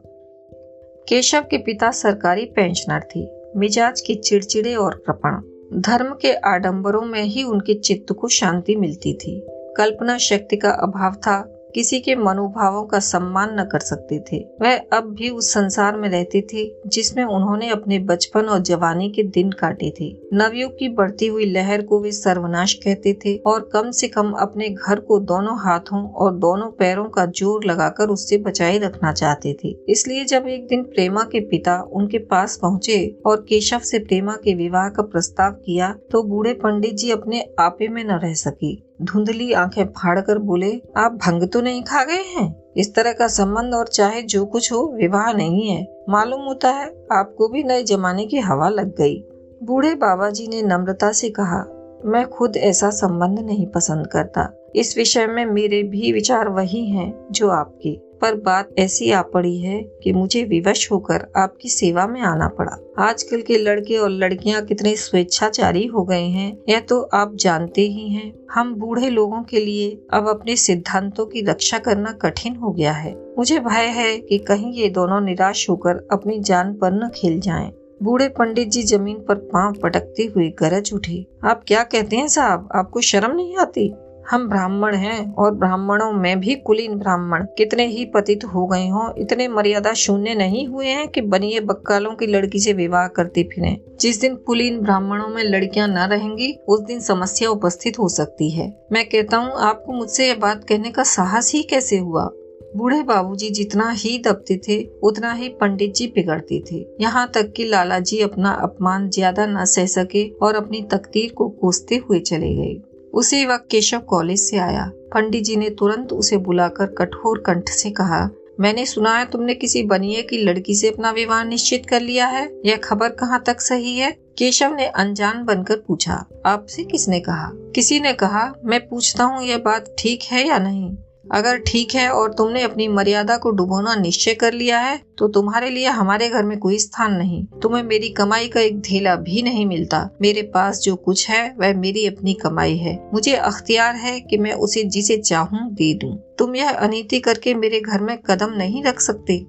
केशव 1.09 1.41
के 1.41 1.57
पिता 1.57 1.91
सरकारी 1.91 2.45
पेंशनर 2.45 3.03
थे। 3.15 3.27
मिजाज 3.57 4.01
की 4.01 4.15
चिड़चिड़े 4.15 4.75
और 4.75 5.03
कृपण। 5.07 5.41
धर्म 5.81 6.15
के 6.21 6.33
आडंबरों 6.33 7.01
में 7.01 7.23
ही 7.23 7.43
उनके 7.43 7.73
चित्त 7.73 8.13
को 8.13 8.27
शांति 8.27 8.75
मिलती 8.75 9.13
थी। 9.13 9.47
कल्पना 9.77 10.17
शक्ति 10.17 10.57
का 10.57 10.69
अभाव 10.69 11.13
था 11.13 11.52
किसी 11.75 11.99
के 11.99 12.15
मनोभावों 12.15 12.83
का 12.83 12.99
सम्मान 13.01 13.59
न 13.59 13.63
कर 13.65 13.79
सकते 13.81 14.19
थे। 14.21 14.39
वह 14.61 14.75
अब 14.93 15.13
भी 15.13 15.29
उस 15.31 15.51
संसार 15.53 15.97
में 15.97 16.07
रहते 16.09 16.41
थे, 16.43 16.65
जिसमें 16.87 17.23
उन्होंने 17.25 17.69
अपने 17.69 17.99
बचपन 18.01 18.45
और 18.45 18.59
जवानी 18.61 19.09
के 19.09 19.23
दिन 19.29 19.51
काटे 19.59 19.89
थे। 19.91 20.11
नवयुग 20.33 20.71
की 20.71 20.89
बढ़ती 20.91 21.27
हुई 21.27 21.45
लहर 21.45 21.81
को 21.83 21.99
वे 21.99 22.11
सर्वनाश 22.13 22.73
कहते 22.83 23.13
थे 23.15 23.35
और 23.45 23.69
कम 23.73 23.91
से 23.91 24.07
कम 24.07 24.31
अपने 24.41 24.69
घर 24.69 24.99
को 25.01 25.19
दोनों 25.21 25.57
हाथों 25.59 26.03
और 26.15 26.33
दोनों 26.37 26.69
पैरों 26.73 27.05
का 27.09 27.25
ज़ोर 27.27 27.65
लगाकर 27.65 28.09
उससे 28.09 28.37
बचाए 28.39 28.77
रखना 28.79 29.11
चाहते 29.13 29.53
थे। 29.63 29.75
इसलिए 29.89 30.23
जब 30.25 30.47
एक 30.47 30.67
दिन 30.67 30.83
प्रेमा 30.85 31.23
के 31.23 31.39
पिता 31.49 31.81
उनके 31.93 32.17
पास 32.25 32.57
पहुँचे 32.61 32.99
और 33.25 33.45
केशव 33.49 33.79
से 33.83 33.99
प्रेमा 34.01 34.35
के 34.43 34.53
विवाह 34.55 34.89
का 34.89 35.03
प्रस्ताव 35.03 35.51
किया 35.55 35.93
तो 36.11 36.23
बूढ़े 36.23 36.53
पंडित 36.55 36.95
जी 36.95 37.11
अपने 37.11 37.41
आपे 37.59 37.87
में 37.87 38.03
न 38.03 38.19
रह 38.19 38.33
सके। 38.39 38.73
धुंधली 39.01 39.53
आँखें 39.53 39.85
फाड़कर 39.85 40.37
बोले, 40.37 40.81
आप 40.97 41.11
भंग 41.11 41.43
तो 41.43 41.61
नहीं 41.61 41.83
खा 41.83 42.03
गए 42.03 42.39
हैं? 42.39 42.63
इस 42.77 42.95
तरह 42.95 43.11
का 43.13 43.27
संबंध 43.27 43.73
और 43.73 43.87
चाहे 43.87 44.21
जो 44.21 44.45
कुछ 44.45 44.73
हो, 44.73 44.93
विवाह 44.95 45.33
नहीं 45.33 45.67
है। 45.67 46.05
मालूम 46.09 46.41
होता 46.41 46.69
है, 46.69 47.05
आपको 47.11 47.47
भी 47.47 47.63
नए 47.63 47.83
जमाने 47.83 48.25
की 48.25 48.37
हवा 48.37 48.69
लग 48.69 48.95
गई। 48.97 49.23
बूढ़े 49.63 49.95
बाबा 49.95 50.29
जी 50.29 50.47
ने 50.47 50.61
नम्रता 50.61 51.11
से 51.11 51.29
कहा, 51.29 51.65
मैं 52.05 52.27
खुद 52.27 52.57
ऐसा 52.57 52.89
संबंध 52.89 53.39
नहीं 53.39 53.67
पसंद 53.67 54.07
करता। 54.07 54.71
इस 54.75 54.97
विषय 54.97 55.27
में 55.27 55.45
मेरे 55.45 55.83
भी 55.83 56.11
विचार 56.11 56.49
वही 56.49 56.85
हैं, 56.85 57.27
जो 57.31 57.49
आपके। 57.49 58.12
पर 58.23 58.35
बात 58.35 58.69
ऐसी 58.79 59.11
आ 59.11 59.21
पड़ी 59.21 59.57
है 59.57 59.81
कि 60.03 60.11
मुझे 60.13 60.43
विवश 60.43 60.91
होकर 60.91 61.25
आपकी 61.37 61.69
सेवा 61.69 62.07
में 62.07 62.21
आना 62.21 62.47
पड़ा। 62.47 62.77
आजकल 62.99 63.41
के 63.41 63.57
लड़के 63.57 63.97
और 63.97 64.09
लड़कियाँ 64.09 64.61
कितने 64.61 64.95
स्वेच्छाचारी 64.95 65.85
हो 65.85 66.03
गए 66.03 66.21
हैं, 66.21 66.57
यह 66.69 66.79
तो 66.79 67.01
आप 67.13 67.35
जानते 67.35 67.81
ही 67.81 68.07
हैं। 68.09 68.31
हम 68.53 68.73
बूढ़े 68.75 69.09
लोगों 69.09 69.43
के 69.43 69.59
लिए 69.59 69.89
अब 70.13 70.27
अपने 70.29 70.55
सिद्धांतों 70.55 71.25
की 71.25 71.41
रक्षा 71.41 71.79
करना 71.79 72.11
कठिन 72.11 72.55
हो 72.55 72.71
गया 72.71 72.91
है। 72.91 73.15
मुझे 73.37 73.59
भय 73.59 73.87
है 73.87 74.17
कि 74.17 74.37
कहीं 74.37 74.73
ये 74.73 74.89
दोनों 74.89 75.21
निराश 75.21 75.69
होकर 75.69 76.07
अपनी 76.11 76.39
जान 76.39 76.73
पर 76.73 76.91
न 76.93 77.09
खेल 77.15 77.39
जाएँ। 77.39 77.71
बूढ़े 78.03 78.27
पंडित 78.27 78.67
जी 78.67 78.83
ज़मीन 78.83 79.17
पर 79.17 79.35
पाँव 79.35 79.73
पटकते 79.73 80.23
हुए 80.23 80.49
गरज 80.49 80.91
उठे। 80.93 81.25
आप 81.45 81.63
क्या 81.67 81.83
कहते 81.83 82.15
हैं 82.15 82.27
साहब? 82.27 82.69
आपको 82.75 83.01
शर्म 83.01 83.35
नहीं 83.35 83.57
आती? 83.57 83.93
हम 84.29 84.49
ब्राह्मण 84.49 84.95
हैं 84.95 85.33
और 85.33 85.53
ब्राह्मणों 85.55 86.11
में 86.11 86.39
भी 86.39 86.55
कुलीन 86.55 86.97
ब्राह्मण। 86.99 87.45
कितने 87.57 87.87
ही 87.87 88.05
पतित 88.05 88.45
हो 88.45 88.65
गए 88.67 88.87
हों, 88.87 89.09
इतने 89.17 89.47
मर्यादा 89.47 89.93
शून्य 89.93 90.35
नहीं 90.35 90.67
हुए 90.67 90.87
हैं 90.87 91.07
कि 91.07 91.21
बनिए 91.21 91.59
बक्कालों 91.59 92.15
की 92.15 92.27
लड़की 92.27 92.59
से 92.59 92.73
विवाह 92.73 93.07
करते 93.07 93.43
फिरे। 93.43 93.77
जिस 93.99 94.21
दिन 94.21 94.35
कुलीन 94.35 94.79
ब्राह्मणों 94.79 95.27
में 95.27 95.43
लड़कियाँ 95.43 95.87
न 95.87 95.97
रहेंगी, 95.97 96.53
उस 96.67 96.79
दिन 96.79 96.99
समस्या 96.99 97.49
उपस्थित 97.49 97.99
हो 97.99 98.09
सकती 98.09 98.49
है। 98.49 98.73
मैं 98.91 99.09
कहता 99.09 99.37
हूँ, 99.37 99.51
आपको 99.57 99.93
मुझसे 99.93 100.27
ये 100.27 100.33
बात 100.33 100.63
कहने 100.63 100.91
का 100.91 101.03
साहस 101.03 101.51
ही 101.53 101.63
कैसे 101.63 101.97
हुआ? 101.97 102.29
बूढ़े 102.75 103.03
बाबूजी 103.03 103.49
जितना 103.49 103.89
ही 103.89 104.17
दबते 104.19 104.59
थे, 104.67 104.83
उतना 105.03 105.33
ही 105.33 105.49
पंडित 105.49 105.93
जी 105.93 106.07
बिगड़ते 106.07 106.63
थे। 106.71 106.87
यहाँ 107.01 107.31
तक 107.33 107.53
कि 107.53 107.63
लाला 107.63 107.99
जी 107.99 108.19
अपना 108.21 108.51
अपमान 108.51 109.09
ज़्यादा 109.09 109.45
न 109.45 109.65
सह 109.65 109.85
सके 109.85 110.29
और 110.41 110.55
अपनी 110.55 110.81
तकदीर 110.81 111.31
को 111.31 111.49
कोसते 111.49 111.95
हुए 111.95 112.19
चले 112.19 112.53
गए। 112.55 112.92
उसी 113.13 113.45
वक्त 113.45 113.67
केशव 113.71 113.99
कॉलेज 113.99 114.39
से 114.39 114.57
आया। 114.57 114.91
पंडित 115.13 115.43
जी 115.43 115.55
ने 115.55 115.69
तुरंत 115.69 116.13
उसे 116.13 116.37
बुलाकर 116.37 116.85
कठोर 116.85 117.43
कंठ 117.45 117.69
से 117.69 117.89
कहा, 117.91 118.29
मैंने 118.59 118.85
सुना 118.85 119.17
है 119.17 119.25
तुमने 119.25 119.53
किसी 119.53 119.83
बनिए 119.83 120.21
की 120.21 120.37
लड़की 120.37 120.75
से 120.75 120.89
अपना 120.89 121.11
विवाह 121.11 121.43
निश्चित 121.43 121.85
कर 121.85 122.01
लिया 122.01 122.27
है। 122.27 122.47
यह 122.65 122.77
खबर 122.77 123.09
कहाँ 123.09 123.41
तक 123.45 123.61
सही 123.61 123.97
है? 123.97 124.11
केशव 124.37 124.75
ने 124.75 124.85
अनजान 124.85 125.43
बनकर 125.43 125.83
पूछा, 125.87 126.25
आपसे 126.45 126.83
किसने 126.83 127.19
कहा? 127.19 127.49
किसी 127.75 127.99
ने 127.99 128.13
कहा, 128.13 128.53
मैं 128.65 128.79
पूछता 128.87 129.23
हूँ 129.23 129.43
यह 129.43 129.57
बात 129.57 129.95
ठीक 129.99 130.23
है 130.23 130.47
या 130.47 130.57
नहीं। 130.59 130.95
अगर 131.25 131.57
ठीक 131.57 131.93
है 131.95 132.09
और 132.09 132.33
तुमने 132.33 132.61
अपनी 132.61 132.87
मर्यादा 132.87 133.37
को 133.37 133.51
डुबोना 133.51 133.95
निश्चय 133.95 134.33
कर 134.33 134.53
लिया 134.53 134.79
है 134.79 134.99
तो 135.17 135.27
तुम्हारे 135.27 135.69
लिए 135.69 135.87
हमारे 135.87 136.29
घर 136.29 136.43
में 136.43 136.57
कोई 136.59 136.77
स्थान 136.79 137.13
नहीं। 137.13 137.43
तुम्हें 137.61 137.83
मेरी 137.83 138.09
कमाई 138.09 138.47
का 138.47 138.59
एक 138.59 138.79
ढेला 138.81 139.15
भी 139.15 139.41
नहीं 139.41 139.65
मिलता। 139.65 140.09
मेरे 140.21 140.41
पास 140.41 140.79
जो 140.79 140.95
कुछ 140.95 141.29
है, 141.29 141.55
वह 141.59 141.73
मेरी 141.73 142.05
अपनी 142.07 142.33
कमाई 142.33 142.77
है। 142.77 142.97
मुझे 143.13 143.33
अख्तियार 143.33 143.95
है 143.95 144.19
कि 144.19 144.37
मैं 144.37 144.53
उसे 144.53 144.83
जिसे 144.83 145.17
चाहूँ 145.17 145.69
दे 145.71 145.93
दूँ। 145.93 146.15
तुम 146.39 146.55
यह 146.55 146.69
अनिति 146.69 147.19
करके 147.19 147.53
मेरे 147.53 147.79
घर 147.81 148.01
में 148.01 148.17
कदम 148.17 148.53
नहीं 148.57 148.83
रख 148.83 148.99
सकते। 148.99 149.45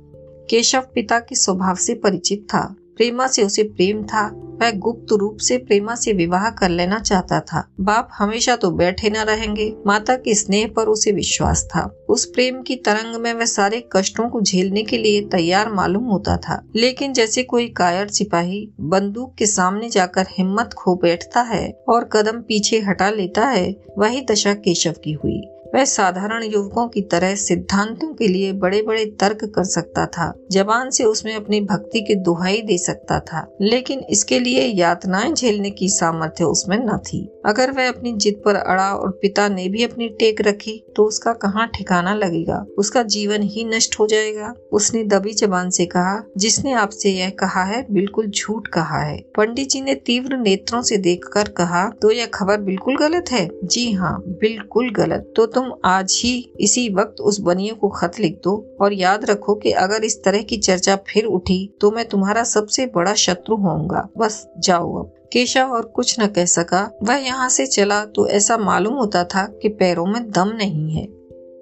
केशव 0.50 0.86
पिता 0.94 1.18
के 1.18 1.34
स्वभाव 1.34 1.74
से 1.74 1.94
परिचित 1.94 2.46
था। 2.50 2.64
प्रेमा 2.96 3.26
से 3.26 3.42
उसे 3.42 3.62
प्रेम 3.62 4.02
था, 4.02 4.40
वह 4.62 4.70
गुप्त 4.70 5.12
रूप 5.12 5.36
से 5.36 5.56
प्रेमा 5.58 5.94
से 5.94 6.12
विवाह 6.12 6.50
कर 6.50 6.68
लेना 6.68 6.98
चाहता 6.98 7.40
था। 7.40 7.68
बाप 7.80 8.08
हमेशा 8.12 8.56
तो 8.56 8.70
बैठे 8.70 9.10
न 9.10 9.16
रहेंगे, 9.16 9.74
माता 9.86 10.16
के 10.16 10.34
स्नेह 10.34 10.72
पर 10.76 10.86
उसे 10.86 11.12
विश्वास 11.12 11.64
था। 11.64 12.04
उस 12.08 12.24
प्रेम 12.24 12.62
की 12.62 12.76
तरंग 12.76 13.16
में 13.16 13.34
वह 13.34 13.44
सारे 13.44 13.88
कष्टों 13.92 14.28
को 14.28 14.40
झेलने 14.40 14.82
के 14.82 14.98
लिए 14.98 15.20
तैयार 15.20 15.72
मालूम 15.72 16.04
होता 16.04 16.36
था। 16.36 16.62
लेकिन 16.76 17.12
जैसे 17.12 17.42
कोई 17.42 17.68
कायर 17.68 18.08
सिपाही 18.08 18.70
बंदूक 18.80 19.34
के 19.34 19.46
सामने 19.46 19.90
जाकर 19.90 20.26
हिम्मत 20.38 20.72
खो 20.72 20.94
बैठता 20.94 21.40
है 21.40 21.78
और 21.88 22.04
कदम 22.04 22.40
पीछे 22.40 22.80
हटा 22.80 23.10
लेता 23.10 23.46
है, 23.46 23.76
वही 23.98 24.20
दशा 24.30 24.54
केशव 24.54 24.94
की 25.04 25.12
हुई। 25.12 25.42
वह 25.74 25.84
साधारण 25.84 26.42
युवकों 26.44 26.86
की 26.88 27.00
तरह 27.02 27.34
सिद्धांतों 27.36 28.12
के 28.14 28.28
लिए 28.28 28.52
बड़े 28.54 28.82
बड़े 28.82 29.04
तर्क 29.20 29.44
कर 29.54 29.64
सकता 29.64 30.04
था, 30.06 30.32
जबान 30.52 30.90
से 30.90 31.04
उसमें 31.04 31.34
अपनी 31.34 31.60
भक्ति 31.62 32.00
की 32.00 32.14
दुहाई 32.16 32.60
दे 32.62 32.78
सकता 32.78 33.18
था, 33.22 33.46
लेकिन 33.62 34.00
इसके 34.10 34.38
लिए 34.38 34.62
यातनाएँ 34.64 35.32
झेलने 35.32 35.70
की 35.70 35.88
सामर्थ्य 35.90 36.44
उसमें 36.46 36.76
न 36.78 36.98
थी। 36.98 37.22
अगर 37.46 37.70
वह 37.70 37.88
अपनी 37.88 38.12
जिद 38.14 38.40
पर 38.44 38.54
अड़ा 38.56 38.88
और 38.90 39.10
पिता 39.22 39.48
ने 39.48 39.68
भी 39.68 39.82
अपनी 39.84 40.08
टेक 40.18 40.40
रखी 40.40 40.82
तो 40.96 41.04
उसका 41.04 41.32
कहाँ 41.34 41.66
ठिकाना 41.68 42.14
लगेगा? 42.14 42.64
उसका 42.78 43.02
जीवन 43.04 43.42
ही 43.44 43.64
नष्ट 43.66 43.98
हो 43.98 44.06
जाएगा? 44.06 44.52
उसने 44.72 45.02
दबी 45.04 45.32
जबान 45.34 45.70
से 45.70 45.86
कहा, 45.86 46.22
जिसने 46.38 46.72
आपसे 46.74 47.10
यह 47.10 47.30
कहा 47.40 47.64
है, 47.64 47.84
बिल्कुल 47.90 48.26
झूठ 48.28 48.68
कहा 48.68 49.00
है। 49.00 49.18
पंडित 49.36 49.68
जी 49.70 49.80
ने 49.80 49.94
तीव्र 50.06 50.36
नेत्रों 50.38 50.82
से 50.82 50.96
देखकर 50.98 51.48
कहा 51.58 51.88
तो 52.02 52.10
यह 52.10 52.26
खबर 52.34 52.60
बिल्कुल 52.62 52.96
गलत 52.98 53.30
है? 53.30 53.48
जी 53.64 53.90
हाँ 53.92 54.16
बिल्कुल 54.40 54.90
गलत। 54.92 55.32
तो 55.36 55.46
तुम 55.46 55.63
तुम 55.64 55.72
आज 55.84 56.20
ही 56.24 56.52
इसी 56.60 56.94
वक्त 56.94 57.20
उस 57.20 57.40
बनिए 57.40 57.70
को 57.70 57.88
खत 57.88 58.12
लिख 58.20 58.40
दो 58.44 58.76
और 58.80 58.92
याद 58.92 59.24
रखो 59.24 59.54
कि 59.54 59.70
अगर 59.70 60.04
इस 60.04 60.24
तरह 60.24 60.42
की 60.42 60.56
चर्चा 60.56 60.96
फिर 60.96 61.24
उठी 61.24 61.74
तो 61.80 61.90
मैं 61.90 62.04
तुम्हारा 62.04 62.44
सबसे 62.44 62.86
बड़ा 62.86 63.14
शत्रु 63.14 63.56
होऊँगा। 63.56 64.08
बस 64.18 64.48
जाओ 64.58 64.94
अब। 64.96 65.12
केशव 65.32 65.60
और 65.60 65.84
कुछ 65.86 66.20
न 66.20 66.26
कह 66.26 66.44
सका, 66.44 66.98
वह 67.02 67.14
यहाँ 67.14 67.48
से 67.48 67.66
चला 67.66 68.04
तो 68.04 68.28
ऐसा 68.28 68.56
मालूम 68.56 68.94
होता 68.94 69.24
था 69.24 69.46
कि 69.62 69.68
पैरों 69.68 70.06
में 70.06 70.30
दम 70.30 70.48
नहीं 70.48 70.94
है। 70.94 71.06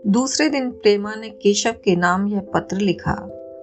दूसरे 0.07 0.49
दिन 0.49 0.71
प्रेमा 0.71 1.15
ने 1.15 1.29
केशव 1.29 1.75
के 1.85 1.97
नाम 1.97 2.27
यह 2.27 2.41
पत्र 2.55 2.77
लिखा, 2.77 3.17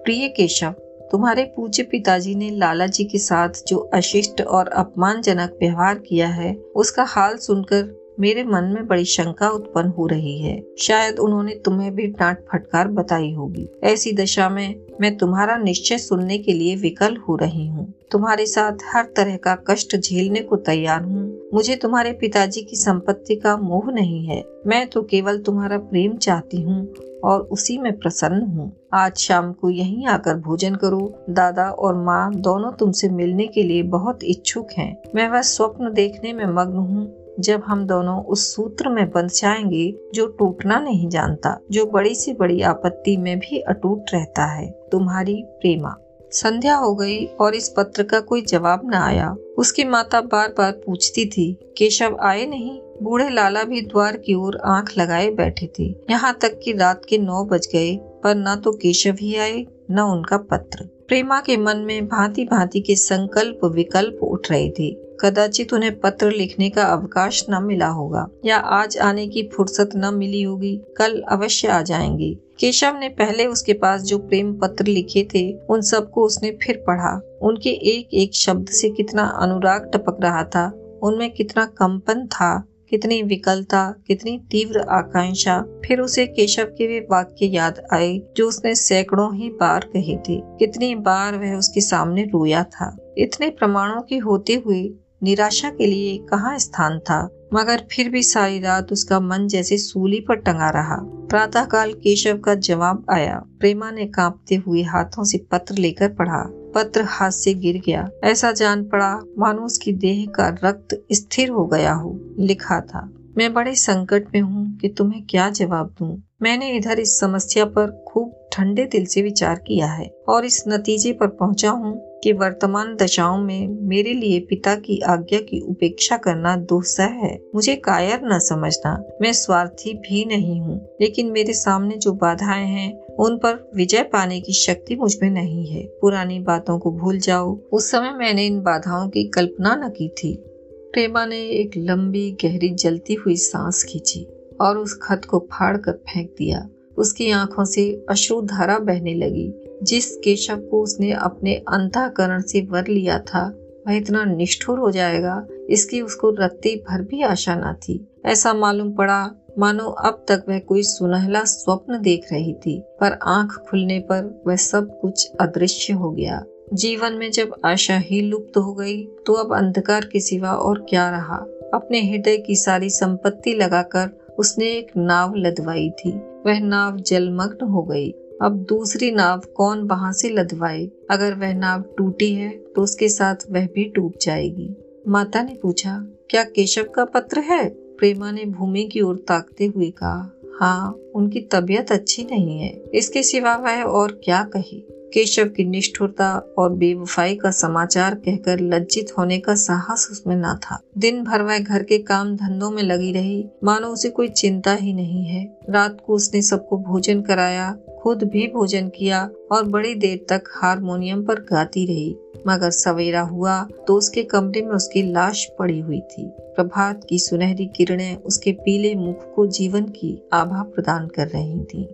प्रिय 0.04 0.28
केशव 0.28 0.74
तुम्हारे 1.10 1.42
पूज्य 1.56 1.82
पिताजी 1.82 2.34
ने 2.34 2.50
लाला 2.50 2.86
जी 2.86 3.04
के 3.04 3.18
साथ 3.18 3.48
जो 3.68 3.76
अशिष्ट 3.94 4.40
और 4.40 4.68
अपमानजनक 4.68 5.58
व्यवहार 5.62 5.98
किया 5.98 6.28
है, 6.28 6.54
उसका 6.54 7.04
हाल 7.04 7.36
सुनकर 7.36 7.99
मेरे 8.20 8.44
मन 8.44 8.64
में 8.64 8.86
बड़ी 8.86 9.04
शंका 9.04 9.48
उत्पन्न 9.48 9.88
हो 9.88 10.06
रही 10.06 10.38
है। 10.42 10.62
शायद 10.78 11.18
उन्होंने 11.18 11.54
तुम्हें 11.54 11.94
भी 11.94 12.06
डांट 12.06 12.38
फटकार 12.52 12.88
बताई 12.88 13.32
होगी। 13.32 13.68
ऐसी 13.84 14.12
दशा 14.12 14.48
में 14.48 14.74
मैं 15.00 15.16
तुम्हारा 15.16 15.56
निश्चय 15.56 15.98
सुनने 15.98 16.38
के 16.38 16.52
लिए 16.52 16.76
विकल 16.76 17.16
हो 17.16 17.36
रही 17.36 17.66
हूँ। 17.66 17.92
तुम्हारे 18.10 18.46
साथ 18.46 18.72
हर 18.94 19.04
तरह 19.16 19.36
का 19.36 19.54
कष्ट 19.70 19.96
झेलने 19.96 20.40
को 20.40 20.56
तैयार 20.56 21.02
हूँ। 21.02 21.50
मुझे 21.54 21.76
तुम्हारे 21.76 22.12
पिताजी 22.12 22.62
की 22.62 22.76
संपत्ति 22.76 23.36
का 23.36 23.56
मोह 23.56 23.90
नहीं 23.92 24.26
है। 24.26 24.42
मैं 24.66 24.86
तो 24.86 25.02
केवल 25.02 25.38
तुम्हारा 25.38 25.78
प्रेम 25.78 26.16
चाहती 26.16 26.62
हूँ 26.62 26.94
और 27.24 27.40
उसी 27.40 27.78
में 27.78 27.98
प्रसन्न 27.98 28.42
हूँ। 28.42 28.72
आज 28.94 29.16
शाम 29.16 29.52
को 29.52 29.70
यहीं 29.70 30.06
आकर 30.06 30.36
भोजन 30.36 30.74
करो। 30.74 31.00
दादा 31.30 31.70
और 31.70 31.94
माँ 31.94 32.34
दोनों 32.34 32.72
तुमसे 32.72 33.08
मिलने 33.08 33.46
के 33.46 33.62
लिए 33.62 33.82
बहुत 33.82 34.24
इच्छुक 34.24 34.68
हैं। 34.78 34.96
मैं 35.14 35.28
वह 35.28 35.42
स्वप्न 35.42 35.92
देखने 35.92 36.32
में 36.32 36.46
मग्न 36.46 36.76
हूँ। 36.76 37.19
जब 37.40 37.62
हम 37.66 37.86
दोनों 37.86 38.24
उस 38.24 38.54
सूत्र 38.54 38.88
में 38.88 39.10
बंध 39.10 39.30
जाएँगे, 39.30 39.94
जो 40.14 40.26
टूटना 40.26 40.80
नहीं 40.80 41.08
जानता, 41.08 41.60
जो 41.70 41.86
बड़ी 41.86 42.14
से 42.14 42.32
बड़ी 42.34 42.62
आपत्ति 42.62 43.16
में 43.16 43.38
भी 43.38 43.58
अटूट 43.58 44.04
रहता 44.14 44.44
है, 44.44 44.70
तुम्हारी 44.92 45.42
प्रेमा। 45.46 45.96
संध्या 46.32 46.76
हो 46.76 46.94
गई 46.94 47.26
और 47.26 47.54
इस 47.54 47.74
पत्र 47.76 48.02
का 48.02 48.20
कोई 48.20 48.42
जवाब 48.42 48.80
न 48.84 48.94
आया। 48.94 49.36
उसकी 49.58 49.84
माता 49.84 50.20
बार 50.20 50.48
बार 50.48 50.72
पूछती 50.72 51.26
थी, 51.26 51.58
केशव 51.76 52.18
आए 52.22 52.46
नहीं? 52.46 52.80
बूढ़े 53.02 53.30
लाला 53.30 53.64
भी 53.64 53.80
द्वार 53.80 54.16
की 54.16 54.34
ओर 54.34 54.60
आँख 54.64 54.98
लगाए 54.98 55.30
बैठे 55.30 55.70
थे। 55.78 55.84
यहाँ 56.10 56.38
तक 56.42 56.60
कि 56.64 56.72
रात 56.72 57.02
के 57.08 57.18
नौ 57.18 57.44
बज 57.44 57.68
गए, 57.72 57.96
पर 57.96 58.34
न 58.34 58.56
तो 58.64 58.72
केशव 58.72 59.16
ही 59.20 59.36
आए, 59.36 59.66
न 59.90 60.00
उनका 60.00 60.36
पत्र। 60.36 60.84
प्रेमा 61.08 61.40
के 61.40 61.56
मन 61.56 61.76
में 61.76 62.08
भांति 62.08 62.44
भांति 62.44 62.80
के 62.80 62.96
संकल्प 62.96 63.64
विकल्प 63.64 64.18
उठ 64.22 64.50
रहे 64.50 64.70
थे। 64.70 65.09
कदाचित 65.20 65.72
उन्हें 65.72 66.00
पत्र 66.00 66.30
लिखने 66.30 66.70
का 66.70 66.82
अवकाश 66.82 67.46
न 67.50 67.64
मिला 67.64 67.86
होगा, 67.86 68.28
या 68.44 68.56
आज 68.56 68.98
आने 68.98 69.26
की 69.26 69.50
फुर्सत 69.56 69.90
न 69.96 70.14
मिली 70.14 70.42
होगी, 70.42 70.80
कल 70.96 71.20
अवश्य 71.20 71.68
आ 71.68 71.82
जाएँगी। 71.82 72.38
केशव 72.58 72.96
ने 73.00 73.08
पहले 73.08 73.46
उसके 73.46 73.72
पास 73.72 74.02
जो 74.02 74.18
प्रेम 74.18 74.52
पत्र 74.54 74.84
लिखे 74.84 75.28
थे, 75.34 75.58
उन 75.70 75.80
सबको 75.80 76.24
उसने 76.24 76.58
फिर 76.62 76.84
पढ़ा। 76.86 77.38
उनके 77.42 77.70
एक 77.70 78.14
एक 78.14 78.34
शब्द 78.34 78.68
से 78.68 78.90
कितना 78.90 79.22
अनुराग 79.22 79.90
टपक 79.94 80.18
रहा 80.22 80.44
था, 80.44 80.72
उनमें 81.02 81.30
कितना 81.30 81.64
कंपन 81.64 82.26
था, 82.26 82.66
कितनी 82.90 83.22
विकलता, 83.22 83.94
कितनी 84.06 84.38
तीव्र 84.50 84.80
आकांक्षा। 84.80 85.64
फिर 85.84 86.00
उसे 86.00 86.26
केशव 86.26 86.64
के 86.64 86.86
वे 86.86 87.06
वाक्य 87.10 87.46
याद 87.46 87.82
आए, 87.92 88.22
जो 88.36 88.48
उसने 88.48 88.74
सैकड़ों 88.74 89.36
ही 89.36 89.48
बार 89.48 89.80
कहे 89.80 90.16
थे। 90.16 90.42
कितनी 90.58 90.94
बार 90.94 91.38
वह 91.38 91.54
उसके 91.54 91.80
सामने 91.80 92.22
रोया 92.22 92.64
था। 92.64 93.14
इतने 93.18 93.50
प्रमाणों 93.50 94.02
के 94.02 94.18
होते 94.18 94.54
हुए 94.54 94.94
निराशा 95.22 95.70
के 95.70 95.86
लिए 95.86 96.18
कहाँ 96.18 96.58
स्थान 96.58 96.98
था? 96.98 97.28
मगर 97.54 97.82
फिर 97.92 98.08
भी 98.08 98.22
सारी 98.22 98.60
रात 98.60 98.92
उसका 98.92 99.20
मन 99.20 99.46
जैसे 99.46 99.78
सूली 99.78 100.20
पर 100.20 100.34
टंगा 100.34 100.70
रहा। 100.70 100.96
प्रातः 101.02 101.64
काल 101.64 101.92
केशव 101.92 102.38
का 102.38 102.54
जवाब 102.54 103.06
आया। 103.10 103.42
प्रेमा 103.60 103.90
ने 103.90 104.06
कांपते 104.06 104.54
हुए 104.54 104.82
हाथों 104.82 105.24
से 105.24 105.38
पत्र 105.38 105.74
लेकर 105.74 106.08
पढ़ा। 106.08 106.44
पत्र 106.74 107.02
हाथ 107.02 107.30
से 107.30 107.54
गिर 107.54 107.82
गया। 107.86 108.08
ऐसा 108.24 108.52
जान 108.52 108.84
पड़ा, 108.84 109.20
मानो 109.38 109.62
उसकी 109.62 109.92
देह 109.92 110.26
का 110.26 110.48
रक्त 110.64 111.04
स्थिर 111.12 111.48
हो 111.48 111.66
गया 111.66 111.92
हो, 111.92 112.20
लिखा 112.38 112.80
था। 112.80 113.10
मैं 113.38 113.54
बड़े 113.54 113.74
संकट 113.74 114.24
में 114.34 114.40
हूँ 114.40 114.78
कि 114.78 114.88
तुम्हें 114.88 115.22
क्या 115.30 115.50
जवाब 115.50 115.94
दूँ? 115.98 116.22
मैंने 116.42 116.70
इधर 116.70 117.00
इस 117.00 117.20
समस्या 117.20 117.64
पर 117.64 118.04
खूब 118.08 118.48
ठंडे 118.52 118.84
दिल 118.84 119.06
से 119.06 119.22
विचार 119.22 119.54
किया 119.66 119.86
है 119.86 120.10
और 120.28 120.44
इस 120.44 120.64
नतीजे 120.68 121.12
पर 121.12 121.26
पहुँचा 121.26 121.70
हूँ 121.70 122.09
कि 122.24 122.32
वर्तमान 122.32 122.96
दशाओं 122.96 123.38
में 123.38 123.68
मेरे 123.68 124.12
लिए 124.12 124.40
पिता 124.40 124.74
की 124.74 125.00
आज्ञा 125.00 125.40
की 125.40 125.60
उपेक्षा 125.60 126.16
करना 126.16 126.56
दुस्सह 126.56 127.04
है। 127.04 127.40
मुझे 127.54 127.76
कायर 127.76 128.20
न 128.24 128.38
समझना। 128.38 129.04
मैं 129.22 129.32
स्वार्थी 129.32 129.94
भी 129.94 130.24
नहीं 130.24 130.60
हूँ, 130.60 130.88
लेकिन 131.00 131.30
मेरे 131.32 131.52
सामने 131.52 131.96
जो 131.96 132.12
बाधाएँ 132.12 132.66
हैं, 132.66 133.00
उन 133.06 133.36
पर 133.36 133.70
विजय 133.76 134.02
पाने 134.02 134.40
की 134.40 134.52
शक्ति 134.52 134.96
मुझमें 134.96 135.30
नहीं 135.30 135.66
है। 135.66 135.82
पुरानी 136.00 136.38
बातों 136.38 136.78
को 136.78 136.90
भूल 136.90 137.18
जाओ। 137.18 137.58
उस 137.72 137.90
समय 137.90 138.10
मैंने 138.10 138.46
इन 138.46 138.62
बाधाओं 138.62 139.08
की 139.08 139.24
कल्पना 139.24 139.74
न 139.76 139.88
की 139.88 140.08
थी। 140.08 140.44
प्रेमा 140.92 141.26
ने 141.26 141.40
एक 141.40 141.70
लंबी, 141.76 142.36
गहरी, 142.44 142.68
जलती 142.68 143.14
हुई 143.14 143.36
सांस 143.36 143.84
खींची 143.88 144.26
और 144.60 144.78
उस 144.78 144.98
खत 145.02 145.22
को 145.24 145.38
फाड़ 145.38 145.76
कर 145.76 145.92
फेंक 145.92 146.34
दिया। 146.38 146.68
उसकी 147.00 147.30
आँखों 147.30 147.64
से 147.64 148.04
अश्रु 148.10 148.40
धारा 148.42 148.78
बहने 148.78 149.14
लगी। 149.14 149.52
जिस 149.82 150.16
केशव 150.16 150.56
को 150.60 150.82
उसने 150.82 151.12
अपने 151.12 151.54
अंतकरण 151.68 152.42
से 152.42 152.60
वर 152.60 152.86
लिया 152.88 153.18
था, 153.18 153.54
वह 153.86 153.94
इतना 153.94 154.24
निष्ठुर 154.24 154.78
हो 154.78 154.90
जाएगा, 154.90 155.46
इसकी 155.70 156.00
उसको 156.00 156.30
रत्ती 156.30 156.74
भर 156.76 157.02
भी 157.02 157.22
आशा 157.22 157.54
न 157.54 157.72
थी। 157.74 158.06
ऐसा 158.26 158.52
मालूम 158.54 158.92
पड़ा, 158.92 159.30
मानो 159.58 159.84
अब 159.84 160.24
तक 160.28 160.44
वह 160.48 160.58
कोई 160.58 160.82
सुनहला 160.82 161.44
स्वप्न 161.44 162.00
देख 162.02 162.26
रही 162.32 162.54
थी, 162.54 162.78
पर 163.00 163.18
आँख 163.22 163.50
खुलने 163.70 163.98
पर 163.98 164.42
वह 164.46 164.56
सब 164.56 164.98
कुछ 165.00 165.30
अदृश्य 165.40 165.92
हो 165.92 166.10
गया। 166.10 166.44
जीवन 166.74 167.12
में 167.12 167.30
जब 167.30 167.54
आशा 167.64 167.96
ही 167.98 168.20
लुप्त 168.20 168.56
हो 168.56 168.74
गई 168.74 169.04
तो 169.26 169.32
अब 169.32 169.54
अंधकार 169.54 170.04
के 170.04 170.20
सिवा 170.20 170.52
और 170.52 170.86
क्या 170.90 171.10
रहा? 171.10 171.36
अपने 171.74 172.00
हृदय 172.02 172.36
की 172.36 172.56
सारी 172.56 172.90
संपत्ति 172.90 173.54
लगाकर 173.54 174.10
उसने 174.38 174.66
एक 174.66 174.92
नाव 174.96 175.34
लदवाई 175.36 175.90
थी। 175.90 176.10
वह 176.46 176.60
नाव 176.60 176.96
जलमग्न 177.00 177.66
हो 177.66 177.82
गई। 177.82 178.10
अब 178.42 178.56
दूसरी 178.68 179.10
नाव 179.10 179.40
कौन 179.56 179.82
वहाँ 179.82 180.12
से 180.12 180.28
लदवाए? 180.28 180.84
अगर 181.10 181.34
वह 181.34 181.52
नाव 181.54 181.82
टूटी 181.98 182.32
है 182.34 182.50
तो 182.76 182.82
उसके 182.82 183.08
साथ 183.08 183.50
वह 183.50 183.66
भी 183.66 183.84
टूट 183.86 184.14
जाएगी। 184.22 184.74
माता 185.08 185.42
ने 185.42 185.54
पूछा, 185.62 185.98
क्या 186.30 186.44
केशव 186.44 186.84
का 186.94 187.04
पत्र 187.04 187.40
है? 187.40 187.68
प्रेमा 187.68 188.30
ने 188.30 188.44
भूमि 188.44 188.84
की 188.84 189.00
ओर 189.00 189.16
ताकते 189.28 189.66
हुए 189.66 189.90
कहा 189.90 190.30
हाँ 190.60 190.92
उनकी 191.14 191.40
तबीयत 191.40 191.92
अच्छी 191.92 192.24
नहीं 192.24 192.58
है। 192.58 192.70
इसके 192.94 193.22
सिवा 193.22 193.54
वह 193.56 193.82
और 193.82 194.20
क्या 194.24 194.42
कहे? 194.56 194.78
केशव 195.14 195.44
की 195.44 195.64
निष्ठुरता 195.64 196.54
और 196.58 196.72
बेवफाई 196.72 197.34
का 197.34 197.50
समाचार 197.50 198.14
कहकर 198.14 198.60
लज्जित 198.60 199.12
होने 199.18 199.38
का 199.38 199.54
साहस 199.54 200.08
उसमें 200.12 200.36
न 200.36 200.54
था। 200.62 200.80
दिन 200.98 201.22
भर 201.24 201.42
वह 201.42 201.58
घर 201.58 201.82
के 201.82 201.98
काम 201.98 202.36
धंधों 202.36 202.70
में 202.70 202.82
लगी 202.82 203.12
रही। 203.12 203.44
मानो 203.64 203.88
उसे 203.88 204.10
कोई 204.10 204.28
चिंता 204.28 204.72
ही 204.72 204.92
नहीं 204.92 205.24
है। 205.24 205.44
रात 205.70 205.96
को 206.06 206.14
उसने 206.14 206.42
सबको 206.42 206.78
भोजन 206.78 207.20
कराया, 207.20 207.76
खुद 208.02 208.22
भी 208.22 208.46
भोजन 208.46 208.88
किया 208.88 209.30
और 209.52 209.64
बड़ी 209.64 209.94
देर 209.94 210.26
तक 210.28 210.44
हारमोनियम 210.62 211.24
पर 211.24 211.34
गाती 211.34 211.86
रही। 211.86 212.16
मगर 212.46 212.70
सवेरा 212.70 213.20
हुआ 213.20 213.62
तो 213.86 213.94
उसके 213.94 214.22
कमरे 214.22 214.62
में 214.62 214.72
उसकी 214.72 215.02
लाश 215.02 215.46
पड़ी 215.58 215.80
हुई 215.80 216.00
थी। 216.00 216.30
प्रभात 216.38 217.04
की 217.08 217.18
सुनहरी 217.18 217.66
किरणें 217.66 218.16
उसके 218.16 218.52
पीले 218.52 218.94
मुख 218.94 219.34
को 219.34 219.46
जीवन 219.46 219.82
की 219.82 220.22
आभा 220.32 220.62
प्रदान 220.74 221.06
कर 221.06 221.28
रही 221.28 221.64
थीं। 221.64 221.86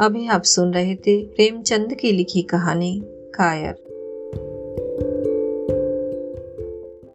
अभी 0.00 0.26
आप 0.28 0.42
सुन 0.42 0.74
रहे 0.74 0.96
थे 0.96 1.26
प्रेमचंद 1.26 1.94
की 1.94 2.12
लिखी 2.12 2.42
कहानी 2.42 3.02
कायर। 3.34 3.91